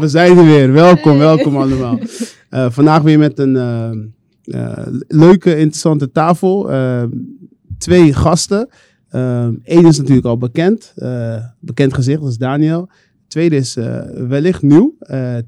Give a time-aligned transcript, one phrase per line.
[0.00, 0.72] We zijn er weer.
[0.72, 1.98] Welkom, welkom allemaal.
[2.50, 3.90] Uh, vandaag weer met een uh,
[4.44, 6.70] uh, leuke, interessante tafel.
[7.78, 8.68] twee gasten.
[9.62, 10.94] Eén is natuurlijk al bekend.
[11.60, 12.88] bekend gezicht, dat is Daniel.
[13.28, 13.74] Tweede is
[14.28, 14.96] wellicht nieuw.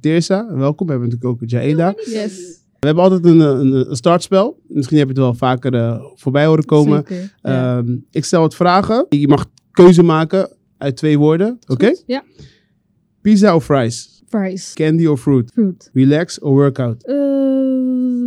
[0.01, 0.87] Teersa, welkom.
[0.87, 1.95] We hebben natuurlijk ook Jaela.
[1.97, 2.37] Yes.
[2.79, 4.61] We hebben altijd een, een, een, startspel.
[4.69, 7.05] Misschien heb je het wel vaker voorbij horen komen.
[7.09, 7.83] Zeker, ja.
[8.11, 9.07] ik stel wat vragen.
[9.09, 11.59] Je mag keuze maken uit twee woorden.
[11.63, 11.73] Oké?
[11.73, 12.03] Okay?
[12.07, 12.23] Ja.
[13.21, 14.18] Pizza of fries?
[14.29, 14.73] Fries.
[14.75, 15.51] Candy or fruit?
[15.53, 15.91] Fruit.
[15.93, 17.05] Relax or workout?
[17.09, 17.15] Uh,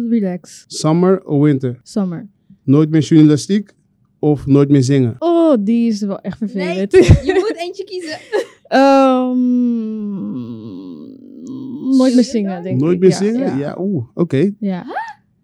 [0.10, 0.66] relax.
[0.68, 1.80] Summer or winter?
[1.84, 2.28] Summer.
[2.64, 3.72] Nooit meer journalistiek
[4.20, 5.16] of nooit meer zingen?
[5.20, 6.92] Oh, die is wel echt vervelend.
[6.92, 8.18] Nee, je moet eentje kiezen.
[8.80, 9.48] um,
[11.98, 13.00] nooit meer zingen, denk nooit ik.
[13.00, 13.40] meer ja, zingen?
[13.40, 13.56] Ja.
[13.58, 14.20] Ja, oeh, oké.
[14.22, 14.56] Okay.
[14.60, 14.86] Ja.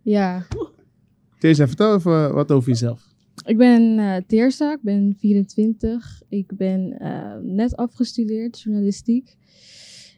[0.02, 0.46] ja.
[1.40, 3.16] Teersa, vertel even wat over jezelf.
[3.46, 6.22] Ik ben uh, Teersa, ik ben 24.
[6.30, 9.36] Ik ben uh, net afgestudeerd, journalistiek.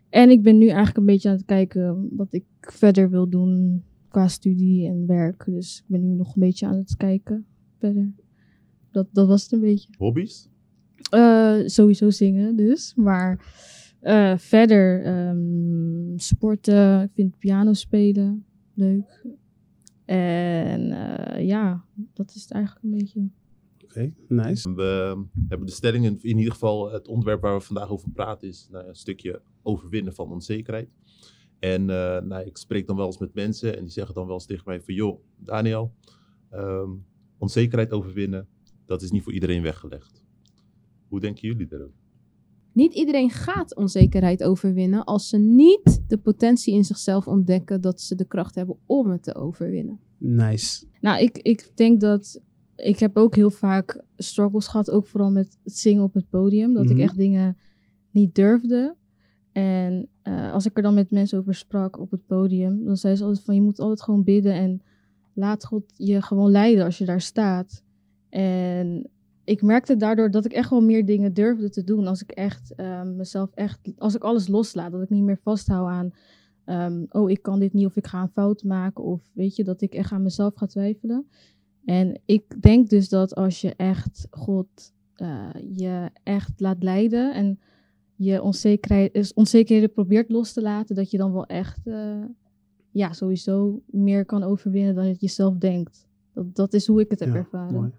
[0.09, 3.83] En ik ben nu eigenlijk een beetje aan het kijken wat ik verder wil doen
[4.07, 5.43] qua studie en werk.
[5.45, 7.45] Dus ik ben nu nog een beetje aan het kijken
[7.77, 8.11] verder.
[8.91, 9.89] Dat, dat was het een beetje.
[9.97, 10.49] Hobby's?
[11.13, 12.93] Uh, sowieso zingen dus.
[12.95, 13.45] Maar
[14.01, 17.01] uh, verder um, sporten.
[17.01, 19.25] Ik vind piano spelen leuk.
[20.05, 23.29] En uh, ja, dat is het eigenlijk een beetje.
[23.89, 24.73] Oké, okay, nice.
[24.73, 28.47] We hebben de stelling, in, in ieder geval het onderwerp waar we vandaag over praten,
[28.47, 30.89] is nou, een stukje overwinnen van onzekerheid.
[31.59, 31.87] En uh,
[32.19, 34.63] nou, ik spreek dan wel eens met mensen en die zeggen dan wel eens tegen
[34.65, 35.93] mij van, joh, Daniel,
[36.53, 37.05] um,
[37.37, 38.47] onzekerheid overwinnen,
[38.85, 40.23] dat is niet voor iedereen weggelegd.
[41.07, 41.97] Hoe denken jullie daarover?
[42.73, 48.15] Niet iedereen gaat onzekerheid overwinnen als ze niet de potentie in zichzelf ontdekken dat ze
[48.15, 49.99] de kracht hebben om het te overwinnen.
[50.17, 50.85] Nice.
[51.01, 52.41] Nou, ik, ik denk dat
[52.83, 56.73] ik heb ook heel vaak struggles gehad, ook vooral met het zingen op het podium.
[56.73, 56.93] Dat Mhm.
[56.93, 57.57] ik echt dingen
[58.11, 58.95] niet durfde.
[59.51, 63.15] En uh, als ik er dan met mensen over sprak op het podium, dan zei
[63.15, 64.81] ze altijd van je moet altijd gewoon bidden en
[65.33, 67.83] laat God je gewoon leiden als je daar staat.
[68.29, 69.09] En
[69.43, 72.07] ik merkte daardoor dat ik echt wel meer dingen durfde te doen.
[72.07, 75.87] Als ik echt uh, mezelf echt, als ik alles loslaat, dat ik niet meer vasthoud
[75.87, 76.11] aan,
[76.65, 79.63] um, oh ik kan dit niet of ik ga een fout maken of weet je,
[79.63, 81.27] dat ik echt aan mezelf ga twijfelen.
[81.85, 87.59] En ik denk dus dat als je echt God uh, je echt laat leiden en
[88.15, 92.25] je onzekerheid, onzekerheden probeert los te laten, dat je dan wel echt uh,
[92.91, 96.07] ja, sowieso meer kan overwinnen dan je jezelf denkt.
[96.33, 97.73] Dat, dat is hoe ik het heb Ja, ervaren.
[97.73, 97.91] mooi.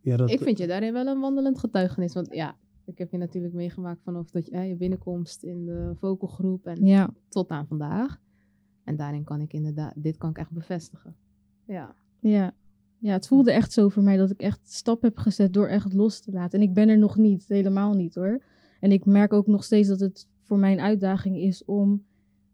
[0.00, 2.14] Ja, dat, Ik vind je daarin wel een wandelend getuigenis.
[2.14, 5.92] Want ja, ik heb je natuurlijk meegemaakt vanaf dat je, eh, je binnenkomst in de
[5.98, 8.20] vocalgroep en Ja, tot aan vandaag.
[8.84, 11.16] En daarin kan ik inderdaad, dit kan ik echt bevestigen.
[11.66, 11.94] Ja.
[12.20, 12.54] ja.
[13.02, 15.92] Ja, het voelde echt zo voor mij dat ik echt stap heb gezet door echt
[15.92, 16.60] los te laten.
[16.60, 18.42] En ik ben er nog niet, helemaal niet hoor.
[18.80, 22.04] En ik merk ook nog steeds dat het voor mij een uitdaging is om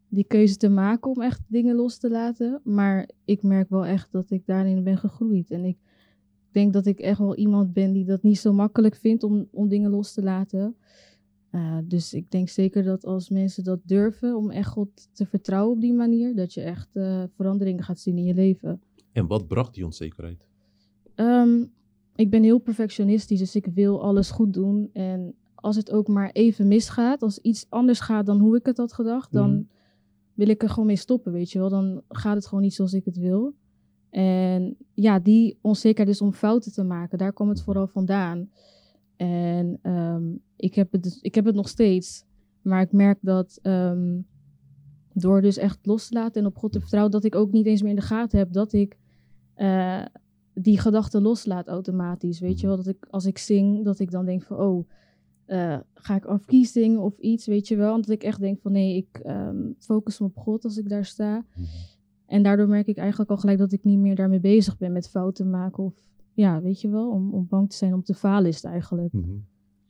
[0.09, 2.61] die keuze te maken om echt dingen los te laten.
[2.65, 5.51] Maar ik merk wel echt dat ik daarin ben gegroeid.
[5.51, 5.77] En ik
[6.51, 9.69] denk dat ik echt wel iemand ben die dat niet zo makkelijk vindt om, om
[9.69, 10.77] dingen los te laten.
[11.53, 15.75] Uh, dus ik denk zeker dat als mensen dat durven om echt God te vertrouwen
[15.75, 18.81] op die manier, dat je echt uh, veranderingen gaat zien in je leven.
[19.19, 20.47] En wat bracht die onzekerheid?
[21.17, 21.73] Um,
[22.15, 24.91] ik ben heel perfectionistisch, dus ik wil alles goed doen.
[24.93, 28.77] En als het ook maar even misgaat, als iets anders gaat dan hoe ik het
[28.77, 29.63] had gedacht, dan Mhm.
[30.35, 31.69] wil ik er gewoon mee stoppen, weet je wel.
[31.69, 33.55] Dan gaat het gewoon niet zoals ik het wil.
[34.11, 38.51] En ja, die onzekerheid is om fouten te maken, daar kwam het vooral vandaan.
[39.17, 42.25] En um, ik, heb het, dus- ik heb het nog steeds,
[42.63, 44.27] maar ik merk dat um,
[45.13, 47.67] door dus echt los te laten en op God te vertrouwen, dat ik ook niet
[47.67, 48.97] eens meer in de gaten heb dat ik
[49.59, 50.05] uh,
[50.55, 52.41] die gedachten loslaat automatisch.
[52.41, 54.89] Weet je wel, dat ik als ik zing, dat ik dan denk van, oh,
[55.47, 57.95] uh, ga ik off-key zingen of iets, weet je wel.
[57.95, 60.89] En dat ik echt denk van, nee, ik um, focus me op God als ik
[60.89, 61.45] daar sta.
[61.55, 61.67] Mhm.
[62.27, 65.09] En daardoor merk ik eigenlijk al gelijk dat ik niet meer daarmee bezig ben met
[65.09, 65.95] fouten maken of,
[66.33, 69.13] ja, weet je wel, om, om bang te zijn om te falen is het eigenlijk.
[69.13, 69.37] Mhm.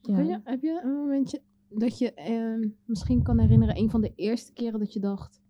[0.02, 0.14] Ja.
[0.14, 4.12] Kun je, heb je een momentje dat je eh, misschien kan herinneren, een van de
[4.14, 5.42] eerste keren dat je dacht,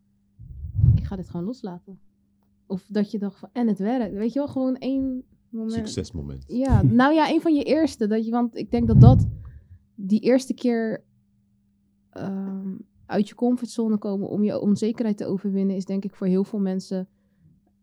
[0.94, 1.98] ik ga dit gewoon loslaten?
[2.68, 4.14] Of dat je dacht van, en het werkt.
[4.14, 5.72] Weet je wel, gewoon één moment.
[5.72, 6.44] Succesmoment.
[6.46, 8.06] Ja, nou ja, een van je eerste.
[8.06, 9.26] Dat je, want ik denk dat dat
[9.94, 11.04] die eerste keer
[12.18, 16.44] um, uit je comfortzone komen om je onzekerheid te overwinnen, is denk ik voor heel
[16.44, 17.08] veel mensen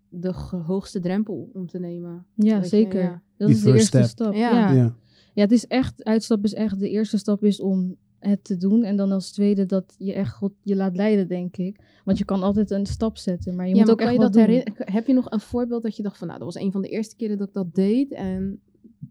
[0.10, 0.34] de
[0.66, 2.26] hoogste drempel om te nemen.
[2.34, 3.02] Ja, Weet zeker.
[3.02, 3.22] Je, ja.
[3.38, 4.04] Dat Die is de eerste step.
[4.04, 4.34] stap.
[4.34, 4.52] Ja.
[4.52, 4.72] Ja.
[4.72, 4.96] Ja.
[5.34, 5.42] ja.
[5.42, 7.96] het is echt, uitstap is echt, de eerste stap is om
[8.30, 8.84] het te doen.
[8.84, 11.80] En dan als tweede dat je echt God je laat leiden, denk ik.
[12.04, 14.64] Want je kan altijd een stap zetten, maar je ja, moet maar ook echt je
[14.66, 16.82] dat Heb je nog een voorbeeld dat je dacht van, nou, dat was een van
[16.82, 18.62] de eerste keren dat ik dat deed en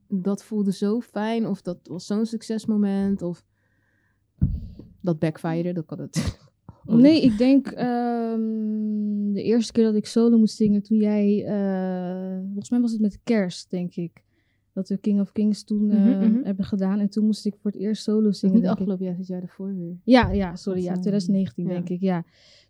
[0.08, 3.44] dat voelde zo fijn of dat was zo'n succesmoment of
[5.00, 6.38] dat backfire, dat kan het
[6.86, 8.40] Nee, ik denk ehm,
[9.32, 13.00] de eerste keer dat ik solo moest zingen, toen jij, eh, volgens mij was het
[13.00, 14.23] met kerst, denk ik.
[14.74, 16.44] Dat we King of Kings toen eh, Mhm, mhm.
[16.44, 16.98] hebben gedaan.
[17.00, 18.56] En toen moest ik voor het eerst solo zingen.
[18.56, 19.96] niet afgelopen jaar, het jaar ervoor weer.
[20.04, 21.70] Ja, ja, sorry, Dat, ja, eh, 2019 ja.
[21.70, 22.24] denk ik, ja.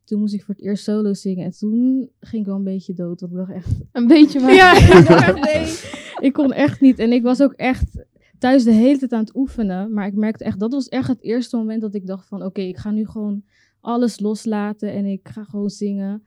[0.05, 1.45] Toen moest ik voor het eerst solo zingen.
[1.45, 3.69] En toen ging ik wel een beetje dood, want ik dacht echt...
[3.93, 4.55] Een beetje maar.
[4.55, 4.73] Ja,
[5.53, 5.79] nee.
[6.21, 6.99] Ik kon echt niet.
[6.99, 8.05] En ik was ook echt
[8.39, 9.93] thuis de hele tijd aan het oefenen.
[9.93, 12.43] Maar ik merkte echt, dat was echt het eerste moment dat ik dacht van...
[12.45, 13.43] Oké, ik ga nu gewoon
[13.81, 16.23] alles loslaten en ik ga gewoon zingen.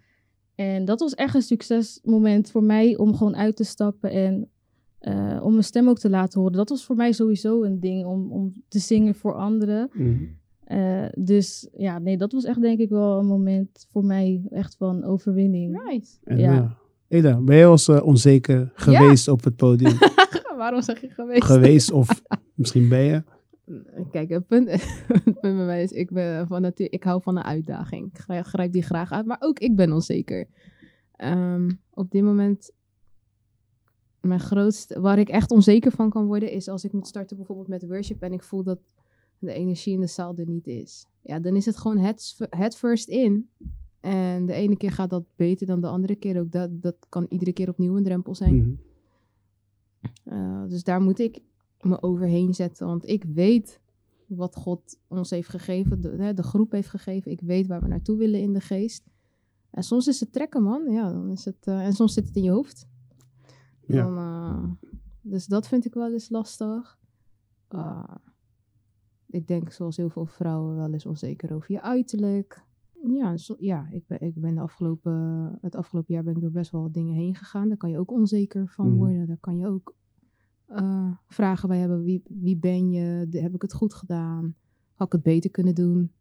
[0.55, 4.49] En dat was echt een succesmoment voor mij om gewoon uit te stappen en
[5.07, 6.55] eh, om mijn stem ook te laten horen.
[6.57, 9.89] Dat was voor mij sowieso een ding om, om te zingen voor anderen.
[9.93, 10.23] Mhm.
[10.63, 14.75] Eh, dus ja, nee, dat was echt denk ik wel een moment voor mij echt
[14.77, 15.83] van overwinning.
[15.83, 16.17] Nice.
[16.23, 16.53] En, Ja.
[16.53, 16.77] ja.
[17.07, 19.97] Eda, ben je wel eens eh, onzeker geweest op het podium?
[20.57, 21.43] Waarom zeg je geweest?
[21.43, 22.21] geweest of
[22.53, 23.23] misschien ben je?
[24.11, 24.71] Kijk, het punt,
[25.07, 28.07] het punt bij mij is, ik, ben van natuur, ik hou van een uitdaging.
[28.07, 30.47] Ik grijp, grijp die graag uit, maar ook ik ben onzeker.
[31.15, 32.71] Ehm, op dit moment,
[34.27, 37.67] mijn grootste, waar ik echt onzeker van kan worden, is als ik moet starten bijvoorbeeld
[37.67, 38.79] met worship en ik voel dat
[39.39, 41.05] de energie in de zaal er niet is.
[41.21, 43.49] Ja, dan is het gewoon het, het first in.
[43.99, 46.51] En de ene keer gaat dat beter dan de andere keer ook.
[46.51, 48.55] Dat, dat kan iedere keer opnieuw een drempel zijn.
[48.55, 48.75] Mhm.
[50.25, 51.39] Uh, dus daar moet ik
[51.81, 52.87] me overheen zetten.
[52.87, 53.79] Want ik weet
[54.27, 57.31] wat God ons heeft gegeven, de, de groep heeft gegeven.
[57.31, 59.03] Ik weet waar we naartoe willen in de geest.
[59.69, 60.91] En soms is het trekken, man.
[60.91, 62.87] Ja, dan is het, uh, en soms zit het in je hoofd.
[63.87, 64.03] Ja.
[64.03, 64.89] Dan, uh,
[65.21, 66.99] dus dat vind ik wel eens lastig.
[67.69, 68.03] Uh,
[69.27, 72.65] ik denk, zoals heel veel vrouwen, wel eens onzeker over je uiterlijk.
[73.03, 76.71] Ja, ja ik ben, ik ben de afgelopen, het afgelopen jaar ben ik door best
[76.71, 77.67] wel wat dingen heen gegaan.
[77.67, 78.97] Daar kan je ook onzeker van Mhm.
[78.97, 79.27] worden.
[79.27, 79.95] Daar kan je ook
[80.69, 82.03] uh, vragen bij hebben.
[82.03, 83.25] Wie, wie ben je?
[83.29, 84.55] De, heb ik het goed gedaan?
[84.93, 86.11] Had ik het beter kunnen doen?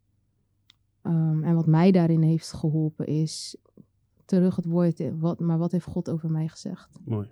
[1.03, 3.57] Um, en wat mij daarin heeft geholpen is
[4.27, 6.99] terug het woord, wat, maar wat heeft God over mij gezegd?
[7.05, 7.29] Mooi.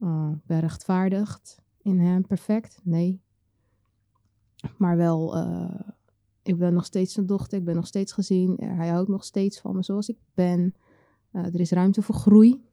[0.00, 2.80] Uh, ben rechtvaardigd in hem, perfect?
[2.82, 3.20] Nee.
[4.76, 5.80] Maar wel, uh,
[6.42, 8.56] ik ben nog steeds zijn dochter, ik ben nog steeds gezien.
[8.60, 10.74] Hij houdt nog steeds van me zoals ik ben.
[11.32, 12.64] Uh, er is ruimte voor groei.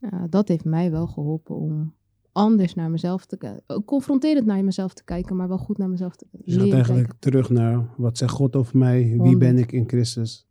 [0.00, 1.94] Uh, dat heeft mij wel geholpen om
[2.32, 3.84] anders naar mezelf te kijken.
[3.84, 7.08] Confronterend naar mezelf te kijken, maar wel goed naar mezelf te Dus je gaat eigenlijk
[7.08, 7.30] kijken.
[7.30, 9.02] terug naar wat zegt God over mij?
[9.02, 9.38] Wie 100.
[9.38, 10.49] ben ik in Christus?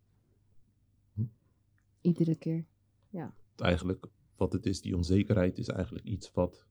[2.01, 2.65] Iedere keer,
[3.09, 3.33] ja.
[3.55, 6.65] Eigenlijk wat het is, die onzekerheid is eigenlijk iets wat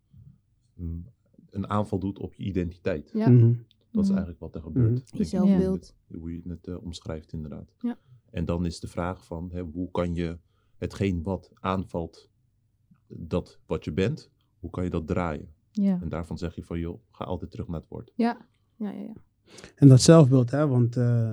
[0.74, 1.04] mm,
[1.50, 3.10] een aanval doet op je identiteit.
[3.14, 3.28] Ja.
[3.28, 3.52] Mhm.
[3.90, 4.18] Dat is Mhm.
[4.18, 5.12] eigenlijk wat er gebeurt.
[5.20, 5.94] Ik, zelfbeeld.
[6.06, 7.74] hoe je- Hoe je het uh, omschrijft, inderdaad.
[7.78, 7.98] Ja.
[8.30, 10.38] En dan is de vraag van, hè, hoe kan je
[10.76, 12.30] hetgeen wat aanvalt,
[13.06, 15.54] dat wat je bent, hoe kan je dat draaien?
[15.70, 16.00] Ja.
[16.00, 18.12] En daarvan zeg je van, joh, ga altijd terug naar het woord.
[18.14, 18.46] Ja,
[18.76, 19.00] ja, ja.
[19.02, 19.12] ja.
[19.74, 20.66] En dat zelfbeeld, hè?
[20.66, 21.32] want uh,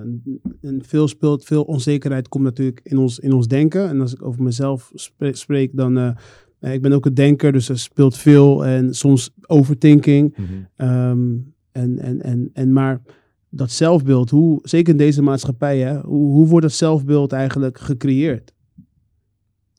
[0.78, 3.88] veel speelt, veel onzekerheid komt natuurlijk in ons, in ons denken.
[3.88, 7.68] En als ik over mezelf spreek, spreek dan, uh, ik ben ook een denker, dus
[7.68, 10.36] er speelt veel en soms overthinking.
[10.36, 10.66] Mm-hmm.
[11.10, 13.02] Um, en, en, en, en maar
[13.48, 18.54] dat zelfbeeld, hoe, zeker in deze maatschappij, hè, hoe, hoe wordt dat zelfbeeld eigenlijk gecreëerd?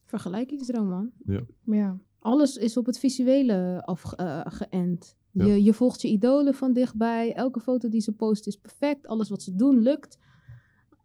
[0.05, 1.09] Vergelijkingsdroom, man.
[1.25, 1.41] Ja.
[1.63, 1.97] ja.
[2.19, 5.15] Alles is op het visuele afgeënt.
[5.15, 5.53] Uh, ja.
[5.53, 7.33] je volgt je idolen van dichtbij.
[7.33, 9.07] Elke foto die ze posten is perfect.
[9.07, 10.17] Alles wat ze doen lukt.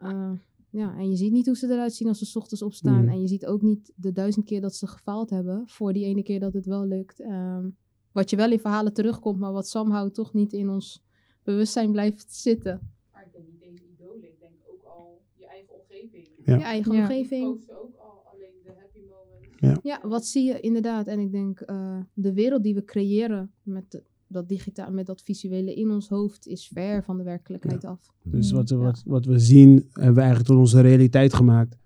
[0.02, 0.32] Uh,
[0.70, 3.02] ja, en je ziet niet hoe ze eruit zien als ze 's ochtends opstaan.
[3.02, 3.09] Mm.
[3.09, 5.62] En je ziet ook niet de duizend keer dat ze gefaald hebben.
[5.66, 7.21] Voor die ene keer dat het wel lukt.
[7.21, 7.76] Um,
[8.12, 11.02] wat je wel in verhalen terugkomt, maar wat somehow toch niet in ons
[11.42, 12.80] bewustzijn blijft zitten.
[13.12, 16.28] Maar ik denk niet eens idolen, ik denk ook al je eigen omgeving.
[16.45, 16.56] Ja.
[16.56, 17.00] Je eigen Ja.
[17.00, 17.54] omgeving.
[17.56, 19.56] Posten ook al alleen de happy moments.
[19.61, 19.78] Ja.
[19.83, 21.06] Ja, wat zie je inderdaad?
[21.06, 25.22] En ik denk, uh, de wereld die we creëren met de, dat digitaal, met dat
[25.22, 28.12] visuele in ons hoofd, is ver van de werkelijkheid af.
[28.22, 28.82] Dus Mm, wat, we, ja.
[28.82, 31.76] wat, wat we zien, hebben we eigenlijk tot onze realiteit gemaakt.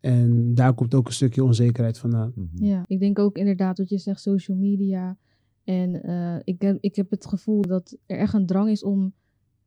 [0.00, 2.32] En daar komt ook een stukje onzekerheid vandaan.
[2.34, 2.66] Mm-hmm.
[2.66, 5.18] Ja, ik denk ook inderdaad wat je zegt, social media.
[5.64, 9.12] En uh, ik, heb, ik heb het gevoel dat er echt een drang is om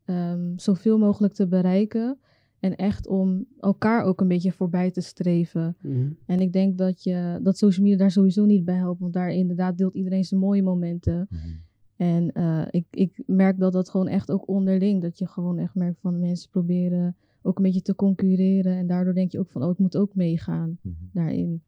[0.05, 2.19] um, zoveel mogelijk te bereiken.
[2.59, 5.77] En echt om elkaar ook een beetje voorbij te streven.
[5.81, 6.17] Mm.
[6.25, 8.99] En ik denk dat, je, dat social media daar sowieso niet bij helpt.
[8.99, 11.27] Want daar inderdaad deelt iedereen zijn mooie momenten.
[11.29, 11.65] Mm-hmm.
[11.97, 15.01] En uh, ik, ik merk dat dat gewoon echt ook onderling.
[15.01, 18.77] Dat je gewoon echt merkt van mensen proberen ook een beetje te concurreren.
[18.77, 21.09] En daardoor denk je ook van, oh, ik moet ook meegaan Mm-hmm.
[21.13, 21.61] daarin.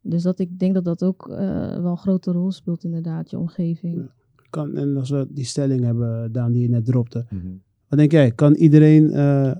[0.00, 1.36] Dus dat ik denk dat dat ook uh,
[1.82, 3.94] wel een grote rol speelt, inderdaad, je omgeving.
[3.96, 4.12] Ja.
[4.50, 7.26] Kan, en als we die stelling hebben, Daan, die je net dropte.
[7.30, 7.62] Mm-hmm.
[7.88, 8.32] Wat denk jij?
[8.32, 9.54] Kan iedereen uh,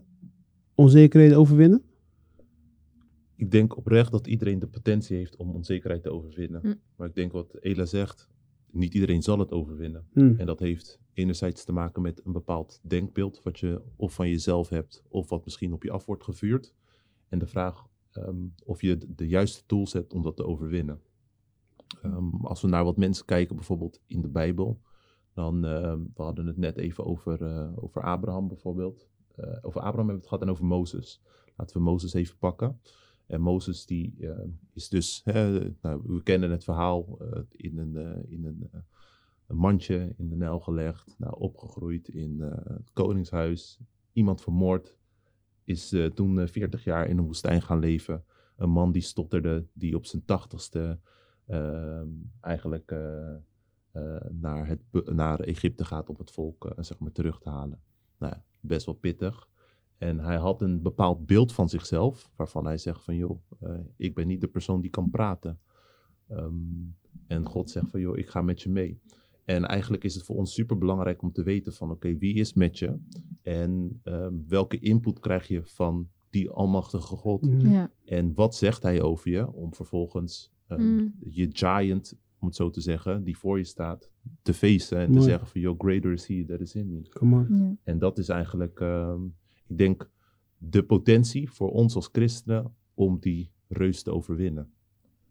[0.75, 1.83] onzekerheden overwinnen?
[3.37, 6.61] Ik denk oprecht dat iedereen de potentie heeft om onzekerheid te overwinnen.
[6.61, 6.75] Hm.
[6.97, 8.29] Maar ik denk wat Ela zegt,
[8.73, 10.07] niet iedereen zal het overwinnen.
[10.13, 10.35] Hm.
[10.37, 14.69] En dat heeft enerzijds te maken met een bepaald denkbeeld wat je of van jezelf
[14.69, 16.75] hebt, of wat misschien op je af wordt gevuurd.
[17.29, 21.01] En de vraag ehm, of je de- juiste tools hebt om dat te overwinnen.
[22.03, 24.81] Ehm, als we naar wat mensen kijken, bijvoorbeeld in de Bijbel,
[25.35, 29.09] dan, ehm, we hadden het net even over, eh, over Abraham bijvoorbeeld.
[29.35, 31.23] Eh, over Abraham hebben we het gehad en over Mozes.
[31.57, 32.81] Laten we Mozes even pakken.
[33.31, 35.23] En Mozes die eh, is dus,
[35.83, 38.81] nou, we kennen het verhaal, eh, in een, eh, in een, eh,
[39.47, 43.79] een mandje in de Nijl gelegd, nou, opgegroeid in het koningshuis,
[44.13, 44.97] iemand vermoord,
[45.65, 48.25] is toen eh, 40 jaar in een woestijn gaan leven.
[48.57, 50.99] Een man die stotterde, die op zijn tachtigste
[51.47, 52.09] ehm,
[52.41, 52.95] eigenlijk
[54.31, 54.81] naar, het,
[55.13, 57.81] naar Egypte gaat om het volk zeg maar terug te halen.
[58.19, 59.49] Nou, best wel pittig.
[60.01, 64.15] En hij had een bepaald beeld van zichzelf, waarvan hij zegt van, joh, eh, ik
[64.15, 65.59] ben niet de persoon die kan praten.
[66.29, 66.55] Ehm,
[67.27, 69.01] en God zegt van, joh, ik ga met je mee.
[69.45, 72.55] En eigenlijk is het voor ons super belangrijk om te weten van, oké, wie is
[72.55, 72.99] met je?
[73.43, 77.47] En ehm, welke input krijg je van die almachtige God?
[77.47, 77.71] Hm.
[77.71, 77.91] Ja.
[78.05, 81.15] En wat zegt hij over je om vervolgens ehm, Mm.
[81.19, 84.11] je giant, om het zo te zeggen, die voor je staat,
[84.43, 87.09] te feesten en te zeggen van, yo, greater is he that is in me.
[87.09, 87.57] Come on.
[87.57, 87.77] Ja.
[87.83, 89.21] En dat is eigenlijk, ehm,
[89.71, 90.11] ik denk,
[90.59, 94.73] de potentie voor ons als christenen om die reus te overwinnen.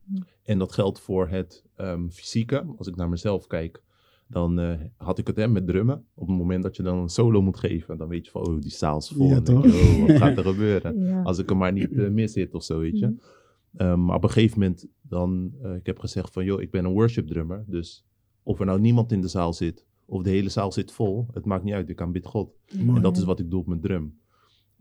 [0.05, 0.21] Hm.
[0.43, 2.65] En dat geldt voor het ehm, fysieke.
[2.77, 3.83] Als ik naar mezelf kijk,
[4.27, 6.05] dan eh, had ik het hè, met drummen.
[6.13, 8.61] Op het moment dat je dan een solo moet geven, dan weet je van, oh,
[8.61, 9.27] die zaal is vol.
[9.27, 9.99] Ja, en dan denk je, toch?
[9.99, 10.99] oh, wat gaat er gebeuren?
[10.99, 11.21] Ja.
[11.21, 13.05] Als ik hem maar niet uh, mis zit of zo, weet je.
[13.05, 13.85] Mhm.
[13.87, 16.85] Um, maar op een gegeven moment dan, uh, ik heb gezegd van, joh, ik ben
[16.85, 17.63] een worship drummer.
[17.67, 18.05] Dus
[18.43, 21.45] of er nou niemand in de zaal zit, of de hele zaal zit vol, het
[21.45, 22.51] maakt niet uit, ik aanbid God.
[22.75, 22.95] Mooi.
[22.95, 24.19] En dat is wat ik doe op mijn drum.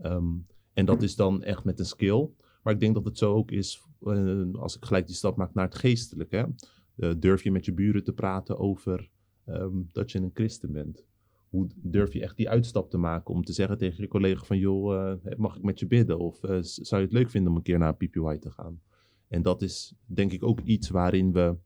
[0.04, 2.28] Um, en dat is dan echt met een skill.
[2.62, 5.54] Maar ik denk dat het zo ook is, uh, als ik gelijk die stap maak
[5.54, 6.54] naar het geestelijke.
[6.96, 9.10] Uh, durf je met je buren te praten over
[9.46, 11.04] um, dat je een christen bent?
[11.48, 14.58] Hoe durf je echt die uitstap te maken om te zeggen tegen je collega van...
[14.58, 16.18] joh, uh, mag ik met je bidden?
[16.18, 18.80] Of zou je het leuk vinden om een keer naar PPY te gaan?
[19.28, 21.56] En dat is denk ik ook iets waarin we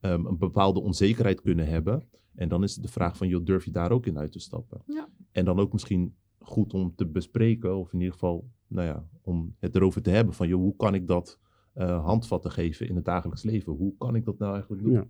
[0.00, 2.08] um, een bepaalde onzekerheid kunnen hebben.
[2.34, 4.38] En dan is het de vraag van, joh, durf je daar ook in uit te
[4.38, 4.82] stappen?
[4.86, 5.08] Ja.
[5.32, 9.54] En dan ook misschien goed om te bespreken, of in ieder geval, nou ja, om
[9.58, 11.38] het erover te hebben van, joh, hoe kan ik dat
[11.76, 13.72] uh, handvatten geven in het dagelijks leven?
[13.72, 14.92] Hoe kan ik dat nou eigenlijk doen?
[14.92, 15.06] Ja.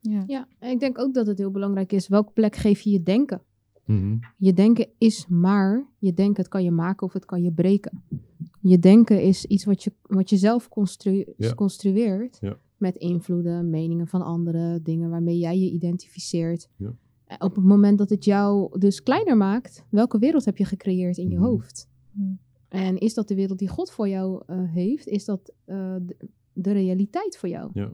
[0.00, 0.24] Ja.
[0.26, 3.02] Ja, en ik denk ook dat het heel belangrijk is, welke plek geef je je
[3.02, 3.42] denken?
[3.84, 4.20] Mm-hmm.
[4.36, 8.02] Je denken is maar, je denken het kan je maken of het kan je breken.
[8.60, 11.54] Je denken is iets wat je, wat je zelf constru Ja.
[11.54, 12.56] construeert Ja.
[12.76, 16.68] met invloeden, meningen van anderen, dingen waarmee jij je identificeert.
[16.76, 16.94] Ja.
[17.38, 21.16] En Op het moment dat het jou dus kleiner maakt, welke wereld heb je gecreëerd
[21.16, 21.44] in je Mhm.
[21.44, 21.88] hoofd?
[22.12, 22.38] Hmm.
[22.68, 25.06] En is dat de wereld die God voor jou eh, heeft?
[25.06, 26.16] Is dat eh, de,
[26.52, 27.70] de realiteit voor jou?
[27.74, 27.90] Ja.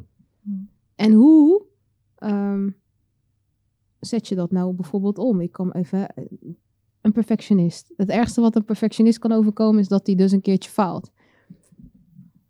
[0.95, 1.64] En hoe
[2.16, 2.71] ehm,
[4.00, 5.40] zet je dat nou bijvoorbeeld om?
[5.40, 6.09] Ik kom even.
[6.14, 6.25] eh,
[7.00, 7.92] Een perfectionist.
[7.97, 11.11] Het ergste wat een perfectionist kan overkomen is dat hij dus een keertje faalt.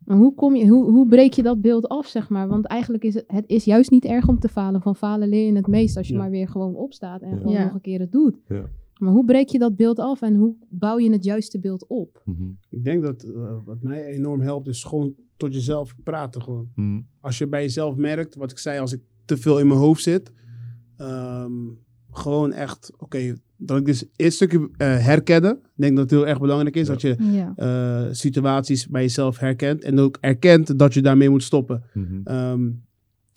[0.08, 2.48] Maar hoe, kom je, hoe, hoe breek je dat beeld af, zeg maar?
[2.48, 4.80] Want eigenlijk is het, het is juist niet erg om te falen.
[4.82, 6.18] Van falen leer je het meest als je Ja.
[6.20, 7.36] maar weer gewoon opstaat en Ja.
[7.36, 7.64] gewoon Ja.
[7.64, 8.36] nog een keer het doet.
[8.48, 8.64] Ja.
[8.98, 12.22] Maar hoe breek je dat beeld af en hoe bouw je het juiste beeld op?
[12.24, 12.58] Mm-hmm.
[12.70, 16.42] Ik denk dat eh, wat mij enorm helpt, is gewoon tot jezelf praten.
[16.42, 16.68] Gewoon.
[16.74, 17.06] Mm-hmm.
[17.20, 20.02] Als je bij jezelf merkt, wat ik zei, als ik te veel in mijn hoofd
[20.02, 20.32] zit,
[20.96, 21.52] ehm,
[22.18, 25.52] gewoon echt, oké, dat ik dus eerst een stukje eh, herkennen.
[25.52, 26.92] Ik denk dat het heel erg belangrijk is Ja.
[26.92, 27.52] dat je Ja.
[27.56, 31.82] eh, situaties bij jezelf herkent en ook erkent dat je daarmee moet stoppen.
[31.94, 32.20] Mm-hmm.
[32.24, 32.68] Ehm,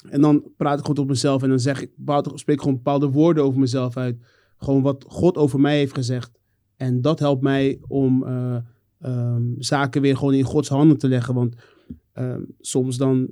[0.10, 1.90] en dan praat ik goed op mezelf en dan zeg ik,
[2.34, 4.18] spreek ik gewoon bepaalde woorden over mezelf uit.
[4.58, 6.32] Gewoon wat God over mij heeft gezegd.
[6.78, 8.56] En dat helpt mij om eh,
[9.00, 11.34] ehm, zaken weer gewoon in Gods handen te leggen.
[11.34, 11.56] Want
[12.14, 13.30] ehm, soms dan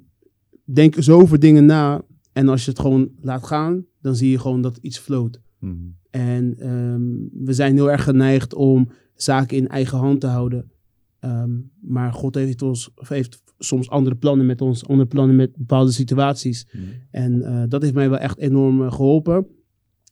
[0.63, 2.01] denk je zo over dingen na.
[2.33, 5.41] En als je het gewoon laat gaan, dan zie je gewoon dat iets floot.
[5.59, 5.95] Mm-hmm.
[6.09, 10.71] En ehm, we zijn heel erg geneigd om zaken in eigen hand te houden.
[11.19, 11.51] Ehm,
[11.81, 16.67] maar God heeft, ons, heeft soms andere plannen met ons, andere plannen met bepaalde situaties.
[16.71, 16.89] Mm-hmm.
[17.11, 19.47] En eh, dat heeft mij wel echt enorm eh, geholpen.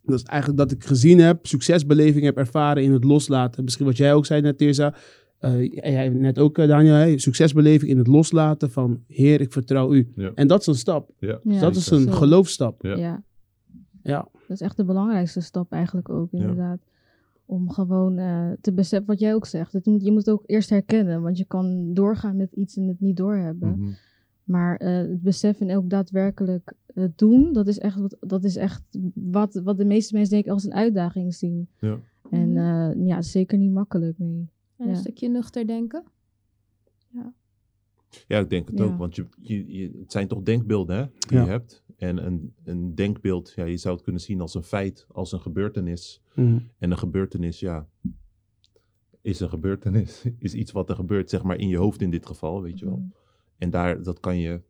[0.03, 3.63] Dat is eigenlijk dat ik gezien heb, succesbeleving heb ervaren in het loslaten.
[3.63, 4.95] Misschien wat jij ook zei net, Tirza.
[5.39, 6.93] Eh, jij net ook, Daniel.
[6.93, 7.17] Hè?
[7.17, 10.11] Succesbeleving in het loslaten van Heer, ik vertrouw u.
[10.15, 10.31] Ja.
[10.35, 11.11] En dat is een stap.
[11.19, 11.39] Ja.
[11.43, 11.59] Ja.
[11.59, 12.83] dat is een geloofstap.
[14.07, 14.13] Ja.
[14.13, 14.27] Ja.
[14.33, 14.39] Ja.
[14.47, 16.79] Dat is echt de belangrijkste stap eigenlijk ook, inderdaad.
[17.45, 19.73] Om gewoon eh, te beseffen wat jij ook zegt.
[19.73, 22.87] Het moet, je moet het ook eerst herkennen, want je kan doorgaan met iets en
[22.87, 23.69] het niet doorhebben.
[23.69, 23.95] Mm-hmm.
[24.43, 28.55] Maar eh, het beseffen en ook daadwerkelijk eh, doen, dat is echt, wat, dat is
[28.55, 28.83] echt
[29.13, 31.67] wat, wat de meeste mensen denk ik als een uitdaging zien.
[31.79, 31.97] Ja.
[32.29, 32.57] En Mhm.
[32.57, 34.49] eh, ja, zeker niet makkelijk, nee.
[34.77, 34.91] En Ja.
[34.91, 36.03] een stukje nuchter denken.
[38.27, 38.83] Ja, ik denk het Ja.
[38.85, 38.97] ook.
[38.97, 41.43] Want je, je, je, het zijn toch denkbeelden hè, die Ja.
[41.43, 41.83] je hebt.
[41.97, 45.41] En een, een denkbeeld, ja, je zou het kunnen zien als een feit, als een
[45.41, 46.21] gebeurtenis.
[46.33, 46.59] Mhm.
[46.77, 47.87] En een gebeurtenis, ja,
[49.21, 50.25] is een gebeurtenis.
[50.39, 52.85] Is iets wat er gebeurt, zeg maar, in je hoofd in dit geval, weet je
[52.85, 53.09] wel.
[53.57, 54.61] En daar, dat kan je,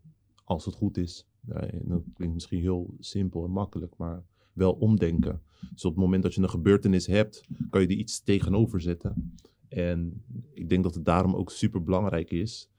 [0.43, 4.73] als het goed is, ja, en dat klinkt misschien heel simpel en makkelijk, maar wel
[4.73, 5.41] omdenken.
[5.73, 9.35] Dus op het moment dat je een gebeurtenis hebt, kan je er iets tegenover zetten.
[9.67, 12.69] En ik denk dat het daarom ook super belangrijk is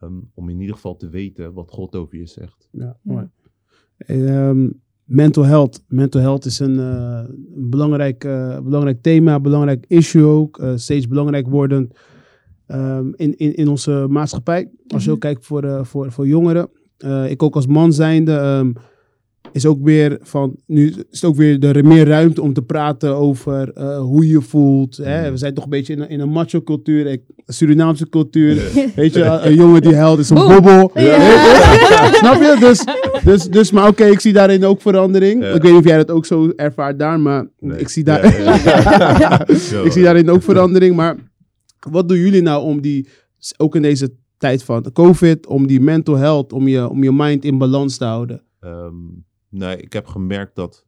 [0.00, 2.68] ehm, om in ieder geval te weten wat God over je zegt.
[2.72, 3.28] Ja, mooi.
[4.06, 4.68] Ehm,
[5.04, 5.82] mental health.
[5.88, 7.20] Mental health is een, eh,
[7.56, 10.58] een belangrijk, eh, belangrijk thema, belangrijk issue ook.
[10.58, 11.94] eh, steeds belangrijk wordend
[12.66, 14.70] ehm, in, in, in onze maatschappij.
[14.86, 15.14] Als je Mhm.
[15.14, 16.68] ook kijkt voor, voor, voor jongeren.
[17.28, 18.72] Ik ook als man zijnde ehm,
[19.52, 23.16] is ook weer van, nu is het ook weer er meer ruimte om te praten
[23.16, 24.96] over eh, hoe je voelt.
[24.96, 25.30] Hè?
[25.30, 28.54] We zijn toch een beetje in een, in een macho cultuur, ik- Surinaamse cultuur.
[28.96, 30.90] Weet je, een jongen die huilt is een bobbel.
[30.94, 31.18] Ja.
[32.20, 32.56] Snap je?
[32.60, 32.84] Dus,
[33.24, 35.44] dus, dus maar oké, ik zie daarin ook verandering.
[35.44, 37.78] Ik weet niet of jij dat ook zo ervaart daar, maar Nee.
[37.78, 38.24] ik, zie daar,
[39.84, 40.96] ik zie daarin ook verandering.
[40.96, 41.16] Maar
[41.90, 43.08] wat doen jullie nou om die,
[43.56, 47.44] ook in deze tijd van COVID, om die mental health, om je, om je mind
[47.44, 48.42] in balans te houden?
[48.60, 48.94] Ehm,
[49.52, 50.86] nee, ik heb gemerkt dat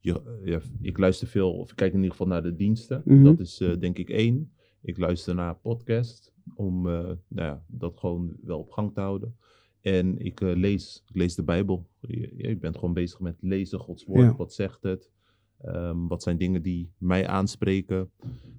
[0.00, 3.02] je, ja, ik luister veel, of ik kijk in ieder geval naar de diensten.
[3.04, 3.24] Mhm.
[3.24, 4.52] Dat is eh, denk ik één.
[4.80, 9.36] Ik luister naar podcast om eh, nou ja, dat gewoon wel op gang te houden.
[9.80, 11.88] En ik eh, lees, ik lees de Bijbel.
[12.00, 14.20] Je, je bent gewoon bezig met lezen, Gods woord.
[14.20, 14.36] Ja.
[14.36, 15.10] Wat zegt het?
[15.58, 18.10] Ehm, wat zijn dingen die mij aanspreken?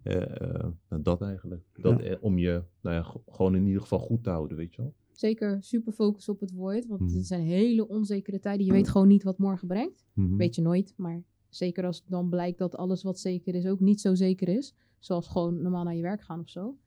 [0.04, 1.64] Eh, eh, nou, dat eigenlijk.
[1.76, 2.06] Dat, Ja.
[2.06, 4.94] eh, om je nou ja, gewoon in ieder geval goed te houden, weet je wel.
[5.24, 6.88] Zeker super focus op het woord.
[6.88, 7.16] Want Mhm.
[7.16, 8.66] het zijn hele onzekere tijden.
[8.66, 10.06] Je weet gewoon niet wat morgen brengt.
[10.14, 10.36] Mhm.
[10.36, 10.94] Weet je nooit.
[10.98, 14.76] Maar zeker als dan blijkt dat alles wat zeker is ook niet zo zeker is.
[15.00, 16.78] Zoals gewoon normaal naar je werk gaan of zo.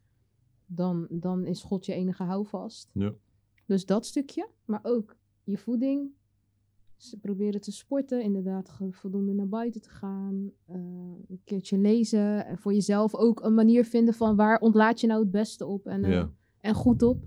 [0.67, 2.91] Dan, dan is God je enige houvast.
[2.93, 3.15] Ja.
[3.67, 4.49] Dus dat stukje.
[4.65, 6.11] Maar ook je voeding.
[6.97, 8.23] Ze proberen te sporten.
[8.23, 10.51] Inderdaad voldoende naar buiten te gaan.
[10.67, 10.75] eh,
[11.29, 12.47] een keertje lezen.
[12.47, 15.87] En voor jezelf ook een manier vinden van waar ontlaat je nou het beste op.
[15.87, 16.31] En, eh, Ja.
[16.61, 17.25] en goed op.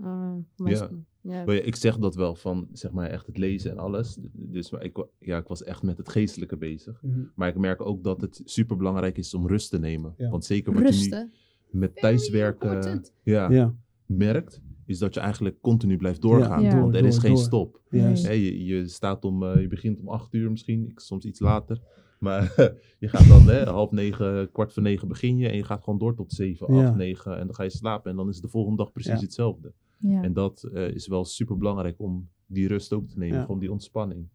[0.00, 0.88] Eh, Ja.
[1.20, 1.44] ja.
[1.44, 4.18] Maar ik zeg dat wel van, zeg maar, echt het lezen en alles.
[4.32, 7.02] Dus maar ik, ja, ik was echt met het geestelijke bezig.
[7.34, 10.14] Maar ik merk ook dat het super belangrijk is om rust te nemen.
[10.16, 10.30] Ja.
[10.30, 11.30] Want zeker wat je nu
[11.70, 13.74] met thuiswerken ja, Ja,
[14.06, 16.62] merkt, is dat je eigenlijk continu blijft doorgaan.
[16.62, 16.80] Ja.
[16.80, 17.42] Want er is geen door.
[17.42, 17.80] stop.
[17.90, 21.80] je, je staat om, eh, je begint om acht uur misschien, ik, soms iets later.
[22.18, 22.42] Maar
[22.98, 25.98] je gaat dan hè, half negen, kwart voor negen begin je en je gaat gewoon
[25.98, 26.84] door tot zeven, Ja.
[26.86, 29.20] acht, negen en dan ga je slapen en dan is de volgende dag precies Ja.
[29.20, 29.72] hetzelfde.
[30.02, 30.22] Ja.
[30.22, 33.44] En dat eh, is wel super belangrijk om die rust ook te nemen, Ja.
[33.44, 34.28] gewoon die ontspanning.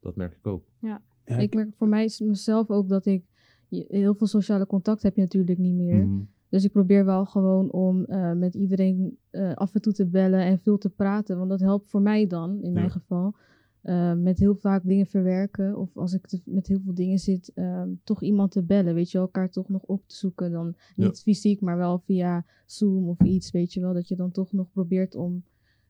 [0.00, 0.64] Dat merk ik ook.
[0.78, 3.24] Ja, Ik merk voor mij mezelf ook dat ik
[3.68, 6.06] heel veel sociale contact heb je natuurlijk niet meer.
[6.06, 6.20] Mhm.
[6.48, 10.40] Dus ik probeer wel gewoon om eh, met iedereen eh, af en toe te bellen
[10.40, 11.36] en veel te praten.
[11.38, 13.34] Want dat helpt voor mij dan, in mijn geval.
[13.82, 15.76] Eh, met heel vaak dingen verwerken.
[15.78, 18.94] Of als ik te- met heel veel dingen zit, eh, toch iemand te bellen.
[18.94, 20.50] Weet je wel, elkaar toch nog op te zoeken.
[20.52, 23.50] Dan niet fysiek, maar wel via Zoom of iets.
[23.50, 25.42] Weet je wel, dat je dan toch nog probeert om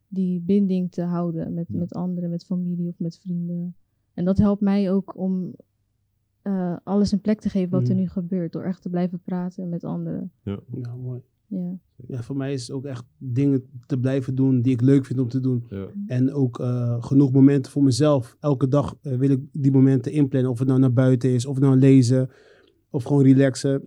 [0.09, 1.79] die binding te houden met, Ja.
[1.79, 3.75] met anderen, met familie of met vrienden.
[4.15, 5.55] En dat helpt mij ook om
[6.43, 8.03] eh, alles een plek te geven wat er Mhm.
[8.03, 8.53] nu gebeurt.
[8.53, 10.33] Door echt te blijven praten met anderen.
[10.43, 10.61] ja,
[11.03, 11.21] mooi.
[11.53, 11.79] Ja.
[12.07, 15.19] Ja, voor mij is het ook echt dingen te blijven doen die ik leuk vind
[15.21, 15.65] om te doen.
[15.69, 15.87] Ja.
[16.07, 18.37] En ook eh, genoeg momenten voor mezelf.
[18.41, 20.51] Elke dag eh, wil ik die momenten inplannen.
[20.51, 22.31] Of het nou naar buiten is, of nou lezen,
[22.91, 23.83] of gewoon relaxen.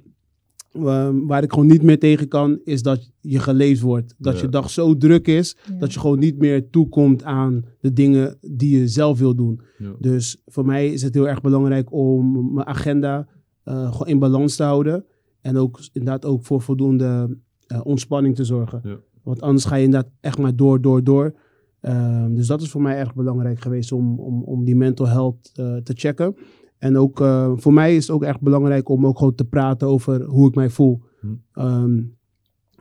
[0.71, 4.15] Ehm, waar ik gewoon niet meer tegen kan, is dat je geleefd wordt.
[4.17, 4.41] Dat Ja.
[4.41, 5.77] je dag zo druk is, Ja.
[5.77, 9.61] dat je gewoon niet meer toekomt aan de dingen die je zelf wil doen.
[9.77, 9.95] Ja.
[9.99, 13.27] Dus voor mij is het heel erg belangrijk om mijn agenda
[13.63, 15.05] eh, gewoon in balans te houden.
[15.41, 18.81] En ook inderdaad ook voor voldoende eh, ontspanning te zorgen.
[18.83, 18.97] Ja.
[19.23, 21.33] Want anders ga je inderdaad echt maar door, door, door.
[21.81, 25.51] Ehm, dus dat is voor mij erg belangrijk geweest om, om, om die mental health
[25.53, 26.35] eh, te checken.
[26.77, 29.87] En ook eh, voor mij is het ook erg belangrijk om ook gewoon te praten
[29.87, 31.01] over hoe ik mij voel.
[31.19, 31.27] Hm.
[31.51, 32.01] Ehm,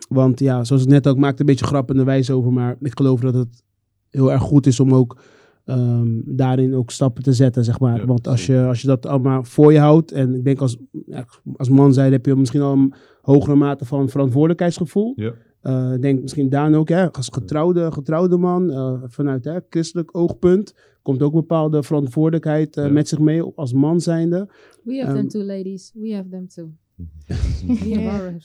[0.09, 3.21] want ja, zoals ik net ook maakte een beetje grappende wijze over, maar ik geloof
[3.21, 3.63] dat het
[4.11, 5.21] heel erg goed is om ook
[5.65, 7.97] ehm, daarin ook stappen te zetten, zeg maar.
[8.01, 10.77] Ja, Want als je, als je dat allemaal voor je houdt, en ik denk als,
[11.07, 11.25] ja,
[11.57, 15.13] als man zijn heb je misschien al een hogere mate van verantwoordelijkheidsgevoel.
[15.17, 15.33] Ja.
[15.61, 20.75] Eh, denk misschien Daan ook, hè, als getrouwde, getrouwde man, eh, vanuit hè, christelijk oogpunt,
[21.03, 22.91] komt ook bepaalde verantwoordelijkheid eh, Ja.
[22.93, 24.49] met zich mee als man zijnde.
[24.83, 25.93] We have Ehm, them too, ladies.
[25.95, 26.69] We have them too.